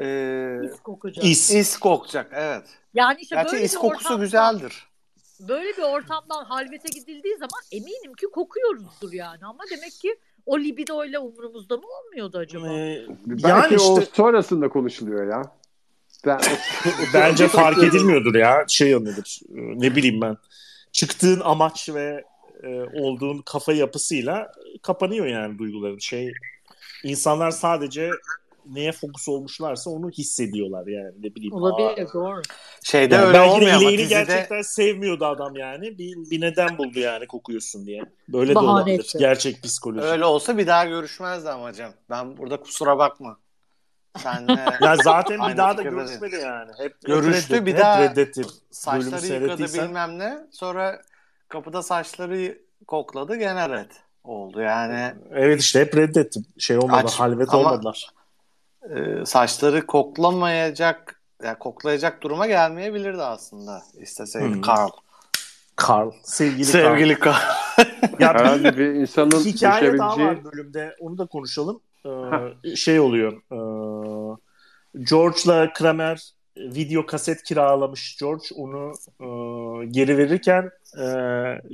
Ee, 0.00 0.64
İs 0.64 0.80
kokacak. 0.80 1.24
İs. 1.24 1.50
is 1.50 1.78
kokacak 1.78 2.30
evet. 2.34 2.64
Yani 2.94 3.20
işte 3.20 3.36
Gerçi 3.36 3.52
böyle 3.52 3.64
is 3.64 3.74
kokusu 3.74 4.08
ortamda- 4.08 4.20
güzeldir. 4.20 4.86
Böyle 5.40 5.76
bir 5.76 5.82
ortamdan 5.82 6.44
halvete 6.44 6.88
gidildiği 6.88 7.36
zaman 7.36 7.60
eminim 7.72 8.14
ki 8.14 8.26
kokuyoruzdur 8.32 9.12
yani. 9.12 9.38
Ama 9.44 9.58
demek 9.70 9.92
ki 9.92 10.16
o 10.46 10.58
libidoyla 10.58 11.20
umurumuzda 11.20 11.76
mı 11.76 11.82
olmuyordu 12.00 12.38
acaba? 12.38 12.68
Ee, 12.68 13.06
Belki 13.26 13.48
yani 13.48 13.76
o 13.82 14.00
işte 14.00 14.14
sonrasında 14.14 14.68
konuşuluyor 14.68 15.26
ya. 15.30 15.42
Ben, 16.26 16.40
bence 17.14 17.48
fark 17.48 17.82
edilmiyordur 17.82 18.34
ya. 18.34 18.64
Şey 18.68 18.94
anıdır. 18.94 19.40
Ee, 19.48 19.80
Ne 19.80 19.96
bileyim 19.96 20.20
ben. 20.20 20.36
Çıktığın 20.92 21.40
amaç 21.40 21.88
ve 21.88 22.24
e, 22.62 22.68
olduğun 22.94 23.38
kafa 23.38 23.72
yapısıyla 23.72 24.52
kapanıyor 24.82 25.26
yani 25.26 25.58
duyguların. 25.58 25.98
Şey 25.98 26.32
insanlar 27.04 27.50
sadece 27.50 28.10
neye 28.66 28.92
fokus 28.92 29.28
olmuşlarsa 29.28 29.90
onu 29.90 30.10
hissediyorlar 30.10 30.86
yani 30.86 31.12
ne 31.18 31.34
bileyim. 31.34 31.52
Olabilir 31.54 32.08
doğru. 32.14 32.42
Şeyde 32.82 33.14
Yani 33.14 33.24
öyle 33.24 33.38
belki 33.38 33.50
de 33.50 33.54
olmuyor 33.54 33.76
ama 33.76 33.90
dizide 33.90 34.04
gerçekten 34.04 34.62
sevmiyordu 34.62 35.24
adam 35.26 35.56
yani. 35.56 35.98
Bir, 35.98 36.30
bir 36.30 36.40
neden 36.40 36.78
buldu 36.78 36.98
yani 36.98 37.26
kokuyorsun 37.26 37.86
diye. 37.86 38.02
Böyle 38.28 38.50
de 38.50 38.54
Bahane 38.54 38.68
olabilir. 38.70 38.98
etti. 39.00 39.18
Gerçek 39.18 39.62
psikoloji. 39.62 40.06
öyle 40.06 40.24
olsa 40.24 40.58
bir 40.58 40.66
daha 40.66 40.84
görüşmezdi 40.84 41.50
amacım. 41.50 41.90
Ben 42.10 42.36
burada 42.36 42.56
kusura 42.60 42.98
bakma. 42.98 43.36
Senle 44.18 44.52
Ya 44.80 44.96
zaten 45.04 45.48
bir 45.48 45.56
daha 45.56 45.78
da 45.78 45.82
görüşmedi 45.82 46.36
yani. 46.42 46.70
Hep, 46.78 47.00
Görüştü, 47.04 47.54
hep 47.54 47.66
bir 47.66 47.72
reddetti, 47.72 47.82
daha 47.82 48.02
reddetti. 48.02 48.42
Saçları 48.70 49.26
yıkadı 49.26 49.62
bilmem 49.74 50.18
ne. 50.18 50.38
Sonra 50.52 51.02
kapıda 51.48 51.82
saçları 51.82 52.58
kokladı 52.86 53.36
gene 53.36 53.68
red 53.68 53.90
oldu. 54.24 54.60
Yani 54.60 55.14
Evet 55.32 55.60
işte 55.60 55.80
hep 55.80 55.96
reddetti. 55.96 56.40
Şey 56.58 56.78
olmadı, 56.78 57.06
Aç- 57.06 57.14
halvet 57.20 57.48
ama- 57.48 57.58
olmadılar. 57.58 58.08
E, 58.90 59.26
saçları 59.26 59.86
koklamayacak 59.86 61.20
yani 61.42 61.58
koklayacak 61.58 62.22
duruma 62.22 62.46
gelmeyebilirdi 62.46 63.22
aslında 63.22 63.82
isteseydi 64.00 64.54
Hmm. 64.54 64.62
Carl. 64.62 64.90
Carl, 65.88 66.10
sevgili, 66.22 66.64
Sevgili 66.64 67.18
Carl. 67.20 67.24
Carl. 67.24 67.40
Ya 68.20 68.28
Herhalde 68.28 68.76
bir 68.78 68.86
insanın 68.86 69.30
hikaye 69.44 69.98
daha 69.98 70.12
düşebileceği 70.12 70.28
var 70.28 70.44
bölümde. 70.44 70.96
Onu 71.00 71.18
da 71.18 71.26
konuşalım. 71.26 71.80
Ee, 72.06 72.76
şey 72.76 73.00
oluyor. 73.00 73.32
Ee, 73.32 74.36
George'la 75.10 75.72
Kramer 75.72 76.34
video 76.56 77.06
kaset 77.06 77.42
kiralamış 77.42 78.16
George. 78.20 78.44
Onu 78.56 78.92
e, 79.20 79.26
geri 79.86 80.18
verirken 80.18 80.70
e, 80.98 81.04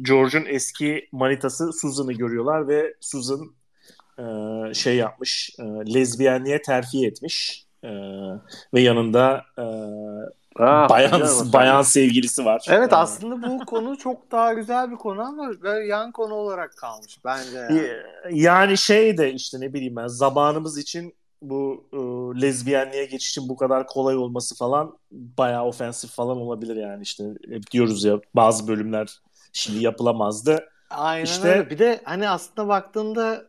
George'un 0.02 0.44
eski 0.46 1.08
manitası 1.12 1.72
Susan'ı 1.72 2.12
görüyorlar 2.12 2.68
ve 2.68 2.94
Susan 3.00 3.54
e, 4.70 4.74
şey 4.74 4.96
yapmış. 4.96 5.50
E, 5.58 5.62
lezbiyenliğe 5.94 6.62
terfi 6.62 7.06
etmiş. 7.06 7.66
E, 7.84 7.88
ve 8.74 8.80
yanında 8.80 9.42
e, 9.58 9.64
Ha, 10.58 10.86
bayan 10.90 11.12
biliyorum. 11.20 11.50
bayan 11.52 11.82
sevgilisi 11.82 12.44
var. 12.44 12.66
Evet 12.68 12.92
E, 12.92 12.96
aslında 12.96 13.48
bu 13.48 13.66
konu 13.66 13.98
çok 13.98 14.32
daha 14.32 14.52
güzel 14.52 14.90
bir 14.90 14.96
konu 14.96 15.22
ama 15.22 15.50
böyle 15.62 15.86
yan 15.86 16.12
konu 16.12 16.34
olarak 16.34 16.76
kalmış 16.76 17.18
bence. 17.24 17.56
Yani. 17.58 17.88
Yani 18.30 18.76
şey 18.78 19.18
de 19.18 19.32
işte 19.32 19.60
ne 19.60 19.72
bileyim 19.72 19.96
ben 19.96 20.06
zamanımız 20.06 20.78
için 20.78 21.14
bu 21.42 21.84
e, 21.92 21.96
lezbiyenliğe 22.42 23.04
geçişin 23.04 23.48
bu 23.48 23.56
kadar 23.56 23.86
kolay 23.86 24.16
olması 24.16 24.56
falan 24.56 24.98
bayağı 25.12 25.64
ofensif 25.64 26.10
falan 26.10 26.36
olabilir 26.36 26.76
yani 26.76 27.02
işte 27.02 27.24
hep 27.50 27.70
diyoruz 27.70 28.04
ya 28.04 28.20
bazı 28.34 28.68
bölümler 28.68 29.20
şimdi 29.52 29.84
yapılamazdı. 29.84 30.68
Aynen 30.90 31.24
İşte- 31.24 31.48
öyle. 31.48 31.70
Bir 31.70 31.78
de 31.78 32.00
hani 32.04 32.28
aslında 32.28 32.68
baktığında 32.68 33.44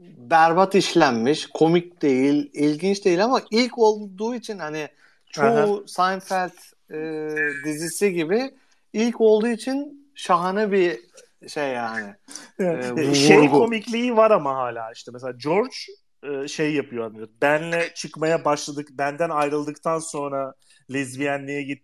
berbat 0.00 0.74
işlenmiş, 0.74 1.46
komik 1.46 2.02
değil, 2.02 2.50
ilginç 2.52 3.04
değil 3.04 3.24
ama 3.24 3.42
ilk 3.50 3.78
olduğu 3.78 4.34
için 4.34 4.58
hani 4.58 4.88
çoğu 5.30 5.88
Seinfeld 5.88 6.50
e, 6.90 7.30
dizisi 7.64 8.12
gibi 8.12 8.50
ilk 8.92 9.20
olduğu 9.20 9.48
için 9.48 10.10
şahane 10.14 10.72
bir 10.72 11.00
şey 11.48 11.68
yani. 11.68 12.14
Ee, 12.60 13.14
şey 13.14 13.38
vurgu. 13.38 13.58
komikliği 13.58 14.16
var 14.16 14.30
ama 14.30 14.54
hala 14.54 14.92
işte 14.92 15.10
mesela 15.14 15.32
George 15.44 15.76
e, 16.22 16.48
şey 16.48 16.74
yapıyor 16.74 17.12
hani 17.12 17.26
benle 17.42 17.94
çıkmaya 17.94 18.44
başladık 18.44 18.88
benden 18.92 19.30
ayrıldıktan 19.30 19.98
sonra 19.98 20.54
lezbiyenliğe 20.92 21.62
git, 21.62 21.82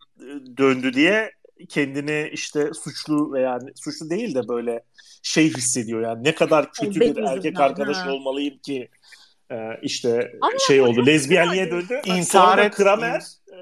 döndü 0.56 0.94
diye 0.94 1.32
kendini 1.68 2.30
işte 2.32 2.70
suçlu 2.74 3.32
veya 3.32 3.58
suçlu 3.76 4.10
değil 4.10 4.34
de 4.34 4.48
böyle 4.48 4.82
şey 5.22 5.48
hissediyor 5.54 6.00
yani 6.00 6.24
ne 6.24 6.34
kadar 6.34 6.72
kötü 6.72 7.00
Benim 7.00 7.16
bir 7.16 7.22
erkek 7.22 7.60
arkadaş 7.60 7.96
ha. 7.96 8.12
olmalıyım 8.12 8.58
ki 8.58 8.88
e, 9.50 9.56
işte 9.82 10.32
Ama 10.40 10.52
şey 10.66 10.80
oldu 10.80 11.06
lezbiyenliğe 11.06 11.70
döndü. 11.70 12.00
İntihar 12.04 12.58
et- 12.58 12.74
Kramer 12.74 13.20
e, 13.52 13.56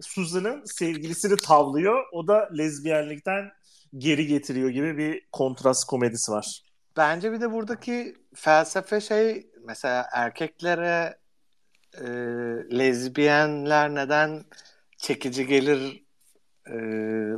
Susan'ın 0.00 0.62
sevgilisini 0.64 1.36
tavlıyor. 1.36 2.04
O 2.12 2.26
da 2.28 2.48
lezbiyenlikten 2.58 3.50
geri 3.98 4.26
getiriyor 4.26 4.68
gibi 4.70 4.98
bir 4.98 5.26
kontrast 5.32 5.84
komedisi 5.86 6.32
var. 6.32 6.62
Bence 6.96 7.32
bir 7.32 7.40
de 7.40 7.52
buradaki 7.52 8.16
felsefe 8.34 9.00
şey 9.00 9.46
mesela 9.64 10.06
erkeklere 10.12 11.18
e, 11.94 12.06
lezbiyenler 12.78 13.94
neden 13.94 14.44
çekici 14.98 15.46
gelir 15.46 16.02
e, 16.68 16.78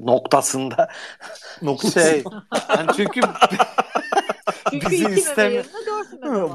noktasında 0.07 0.89
şey 1.93 2.25
yani 2.69 2.91
çünkü 2.97 3.21
Çünkü 4.71 4.91
Bizi 4.91 5.05
iki 5.05 5.15
istemi-. 5.15 5.65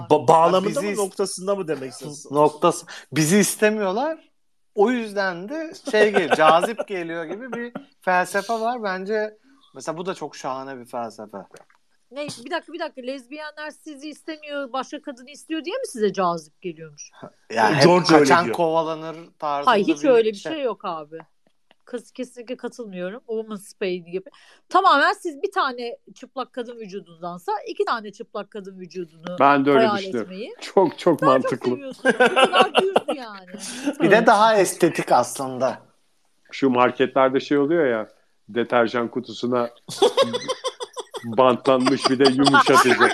Ba- 0.10 0.28
bağlamında 0.28 0.70
Bizi 0.70 0.86
mı 0.86 0.92
is- 0.92 0.98
noktasında 0.98 1.56
mı 1.56 1.68
demek 1.68 1.92
istiyorsun? 1.92 2.36
noktası 2.36 2.86
bizi 3.12 3.38
istemiyorlar. 3.38 4.32
O 4.76 4.92
yüzden 4.92 5.50
de 5.50 5.74
şey 5.92 6.12
geliyor, 6.12 6.36
cazip 6.36 6.88
geliyor 6.88 7.24
gibi 7.26 7.54
bir 7.54 7.74
felsefe 8.02 8.54
var. 8.54 8.84
Bence 8.84 9.38
mesela 9.76 9.98
bu 9.98 10.06
da 10.06 10.14
çok 10.14 10.36
şahane 10.36 10.80
bir 10.80 10.86
felsefe. 10.86 11.38
Ne, 12.12 12.28
bir 12.46 12.52
dakika 12.52 12.74
bir 12.74 12.80
dakika 12.80 13.02
lezbiyenler 13.02 13.72
sizi 13.72 14.10
istemiyor 14.10 14.74
başka 14.74 15.02
kadını 15.02 15.30
istiyor 15.30 15.66
diye 15.66 15.76
mi 15.78 15.88
size 15.88 16.14
cazip 16.14 16.62
geliyormuş? 16.62 17.12
Yani 17.54 17.76
hep 17.76 17.84
George 17.84 18.14
öyle 18.16 18.20
kaçan 18.24 18.46
diyor. 18.46 18.56
kovalanır 18.56 19.16
tarzında 19.40 19.72
Hayır 19.72 19.88
hiç 19.88 20.06
öyle 20.06 20.30
bir 20.30 20.36
şey 20.38 20.62
yok 20.62 20.86
abi. 20.86 21.20
Kız 21.86 22.12
kesinlikle 22.12 22.58
katılmıyorum. 22.58 23.20
Woman's 23.28 23.74
Pain 23.74 24.06
gibi. 24.06 24.30
Tamamen 24.70 25.14
siz 25.14 25.44
bir 25.44 25.52
tane 25.52 25.98
çıplak 26.16 26.54
kadın 26.54 26.80
vücudundansa 26.80 27.52
iki 27.68 27.86
tane 27.86 28.12
çıplak 28.12 28.52
kadın 28.52 28.80
vücudunu 28.80 29.36
Ben 29.40 29.66
de 29.66 29.70
öyle 29.72 29.80
hayal 29.88 29.98
düşünüyorum. 29.98 30.32
etmeyi. 30.32 30.54
Çok 30.62 31.00
çok 31.00 31.22
Daha 31.22 31.40
çok 31.42 31.44
mantıklı. 31.44 31.92
kadar 32.02 32.72
düz 32.82 32.94
yani. 33.18 33.52
Bir 34.02 34.12
de 34.12 34.26
daha 34.26 34.58
estetik 34.58 35.12
aslında. 35.12 35.78
Şu 36.52 36.70
marketlerde 36.70 37.40
şey 37.40 37.58
oluyor 37.58 37.86
ya 37.88 38.08
deterjan 38.50 39.08
kutusuna 39.08 39.70
bantlanmış 41.26 42.10
bir 42.10 42.20
de 42.20 42.24
yumuşatıcı. 42.32 43.10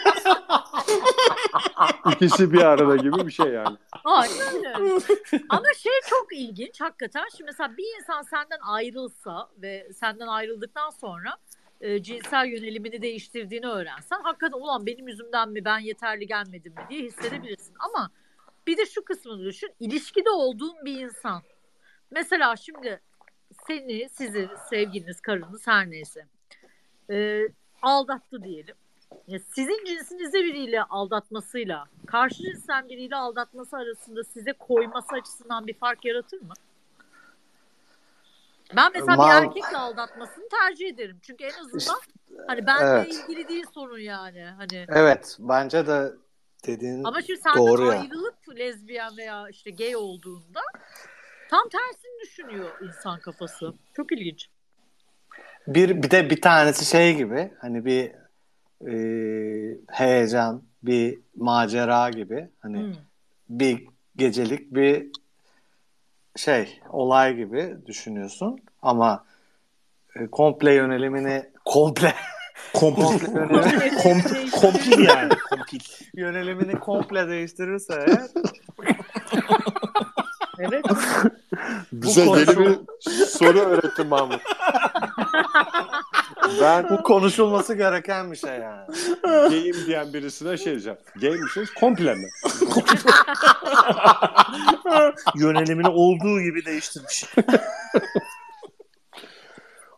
İkisi 2.11 2.53
bir 2.53 2.61
arada 2.61 2.95
gibi 2.95 3.27
bir 3.27 3.31
şey 3.31 3.47
yani. 3.47 3.77
Aynen 4.03 4.55
öyle. 4.55 4.73
Ama 5.49 5.65
şey 5.77 5.93
çok 6.09 6.27
ilginç 6.33 6.81
hakikaten. 6.81 7.27
Şimdi 7.37 7.43
mesela 7.43 7.77
bir 7.77 7.97
insan 7.99 8.21
senden 8.21 8.59
ayrılsa 8.61 9.49
ve 9.61 9.93
senden 9.93 10.27
ayrıldıktan 10.27 10.89
sonra 10.89 11.37
e, 11.81 12.03
cinsel 12.03 12.45
yönelimini 12.45 13.01
değiştirdiğini 13.01 13.67
öğrensen 13.67 14.21
hakikaten 14.21 14.57
ulan 14.57 14.85
benim 14.85 15.07
yüzümden 15.07 15.49
mi 15.49 15.65
ben 15.65 15.79
yeterli 15.79 16.27
gelmedim 16.27 16.73
mi 16.73 16.85
diye 16.89 17.01
hissedebilirsin. 17.01 17.75
Ama 17.79 18.11
bir 18.67 18.77
de 18.77 18.85
şu 18.85 19.05
kısmını 19.05 19.45
düşün. 19.45 19.69
İlişkide 19.79 20.29
olduğun 20.29 20.75
bir 20.85 20.99
insan. 20.99 21.41
Mesela 22.11 22.55
şimdi 22.55 23.01
seni, 23.67 24.09
sizi, 24.09 24.49
sevgiliniz, 24.69 25.21
karınız 25.21 25.67
her 25.67 25.89
neyse 25.91 26.27
e, 27.09 27.47
aldattı 27.81 28.43
diyelim. 28.43 28.75
Ya 29.27 29.39
sizin 29.55 29.85
cinsinizde 29.85 30.43
biriyle 30.43 30.83
aldatmasıyla 30.83 31.85
karşı 32.05 32.43
cinsten 32.43 32.89
biriyle 32.89 33.15
aldatması 33.15 33.77
arasında 33.77 34.23
size 34.23 34.53
koyması 34.53 35.07
açısından 35.15 35.67
bir 35.67 35.73
fark 35.73 36.05
yaratır 36.05 36.41
mı? 36.41 36.53
Ben 38.75 38.91
mesela 38.93 39.15
Mal- 39.15 39.41
bir 39.41 39.45
erkekle 39.47 39.77
aldatmasını 39.77 40.49
tercih 40.49 40.87
ederim. 40.87 41.19
Çünkü 41.21 41.43
en 41.43 41.53
azından 41.59 41.99
hani 42.47 42.67
benle 42.67 42.85
Evet. 42.85 43.13
ilgili 43.13 43.47
değil 43.47 43.65
sorun 43.73 43.99
yani. 43.99 44.43
Hani 44.57 44.85
Evet 44.89 45.37
bence 45.39 45.87
de 45.87 46.11
dediğin 46.67 47.03
ama 47.03 47.21
şimdi 47.21 47.41
senden 47.41 47.59
doğru 47.59 47.89
ayrılıp 47.89 48.35
lezbiyen 48.59 49.17
veya 49.17 49.49
işte 49.49 49.71
gay 49.71 49.95
olduğunda 49.95 50.61
tam 51.49 51.69
tersini 51.69 52.21
düşünüyor 52.21 52.69
insan 52.81 53.19
kafası. 53.19 53.73
Çok 53.93 54.11
ilginç. 54.11 54.47
Bir, 55.67 56.03
bir 56.03 56.11
de 56.11 56.29
bir 56.29 56.41
tanesi 56.41 56.85
şey 56.85 57.15
gibi 57.15 57.53
hani 57.61 57.85
bir 57.85 58.11
e, 58.87 58.93
heyecan, 59.89 60.63
bir 60.83 61.19
macera 61.35 62.09
gibi 62.09 62.49
hani 62.59 62.77
Hmm. 62.83 62.93
bir 63.49 63.87
gecelik 64.15 64.73
bir 64.75 65.07
şey 66.35 66.81
olay 66.89 67.35
gibi 67.35 67.75
düşünüyorsun 67.85 68.59
ama 68.81 69.25
e, 70.15 70.27
komple 70.27 70.73
yönelimini 70.73 71.43
komple 71.65 72.13
komple 72.73 73.03
yönelim- 73.03 73.97
Kom- 73.97 74.51
kompil 74.61 74.99
yani. 75.07 75.33
Kompil. 75.49 75.79
yönelimini 76.13 76.79
komple 76.79 77.27
değiştirirse 77.27 77.93
eğer 78.07 78.27
Evet. 80.59 80.85
Bize 81.91 82.27
Bu 82.27 82.37
yeni 82.37 82.47
bir 82.59 82.79
soru 83.25 83.59
öğretti 83.59 84.03
Mahmut. 84.03 84.41
Ben 86.61 86.89
bu 86.89 87.03
konuşulması 87.03 87.75
gereken 87.75 88.31
bir 88.31 88.37
şey 88.37 88.51
yani. 88.51 88.85
gayim 89.49 89.75
diyen 89.85 90.13
birisine 90.13 90.57
şey 90.57 90.73
diyeceğim. 90.73 90.97
Gay 91.21 91.31
misiniz? 91.37 91.69
Komple 91.79 92.15
mi? 92.15 92.27
Yönelimini 95.35 95.87
olduğu 95.89 96.41
gibi 96.41 96.65
değiştirmiş. 96.65 97.25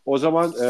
O 0.06 0.18
zaman 0.18 0.54
e, 0.62 0.66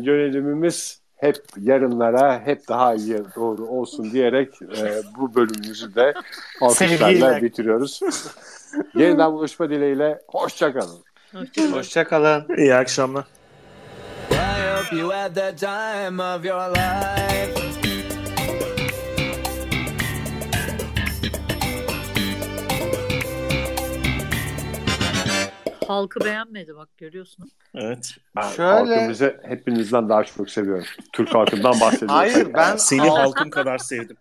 yönelimimiz 0.00 1.00
hep 1.16 1.36
yarınlara 1.60 2.40
hep 2.44 2.68
daha 2.68 2.94
iyi 2.94 3.18
doğru 3.36 3.66
olsun 3.66 4.12
diyerek 4.12 4.62
e, 4.62 5.02
bu 5.18 5.34
bölümümüzü 5.34 5.94
de 5.94 6.14
alkışlarla 6.60 7.42
bitiriyoruz. 7.42 8.00
Yeniden 8.94 9.32
buluşma 9.32 9.70
dileğiyle 9.70 10.22
hoşçakalın. 10.28 10.98
Hoşçakalın. 11.32 11.72
Hoşçakalın. 11.72 12.56
İyi 12.56 12.74
akşamlar. 12.74 13.24
Hope 14.84 14.92
you 14.98 15.10
had 15.10 15.34
the 15.34 15.52
time 15.52 16.20
of 16.20 16.44
your 16.44 16.68
life. 16.68 17.54
Halkı 25.88 26.20
beğenmedi 26.20 26.76
bak 26.76 26.88
görüyorsun. 26.98 27.50
Evet. 27.74 28.10
Ben 28.36 28.48
Şöyle- 28.48 28.94
halkımızı 28.94 29.40
hepinizden 29.48 30.08
daha 30.08 30.24
çok 30.24 30.50
seviyorum. 30.50 30.84
Türk 31.12 31.34
halkından 31.34 31.80
bahsediyorum. 31.80 32.14
Hayır 32.14 32.54
ben 32.54 32.76
Seni 32.76 33.00
Halk- 33.00 33.18
halkım 33.18 33.50
kadar 33.50 33.78
sevdim. 33.78 34.16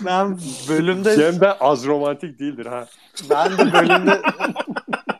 ben 0.00 0.38
bölümde 0.68 1.16
Cem 1.16 1.40
de 1.40 1.52
az 1.58 1.86
romantik 1.86 2.38
değildir 2.38 2.66
ha. 2.66 2.86
ben 3.30 3.58
de 3.58 3.72
bölümde 3.72 4.22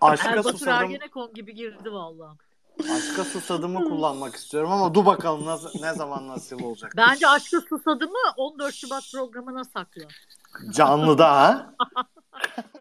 aşka 0.00 0.30
Erbatur 0.30 0.50
susadım. 0.52 0.72
Ergenekon 0.74 1.34
gibi 1.34 1.54
girdi 1.54 1.92
vallahi. 1.92 2.38
Aşka 2.80 3.24
susadımı 3.24 3.84
kullanmak 3.84 4.34
istiyorum 4.34 4.70
ama 4.72 4.94
dur 4.94 5.06
bakalım 5.06 5.46
nasıl, 5.46 5.70
ne 5.80 5.94
zaman 5.94 6.28
nasıl 6.28 6.62
olacak. 6.62 6.92
Bence 6.96 7.28
Aşkı 7.28 7.60
Susadım'ı 7.60 8.32
14 8.36 8.74
Şubat 8.74 9.02
programına 9.14 9.64
sakla. 9.64 10.02
Canlıda 10.74 11.30
ha? 11.30 11.74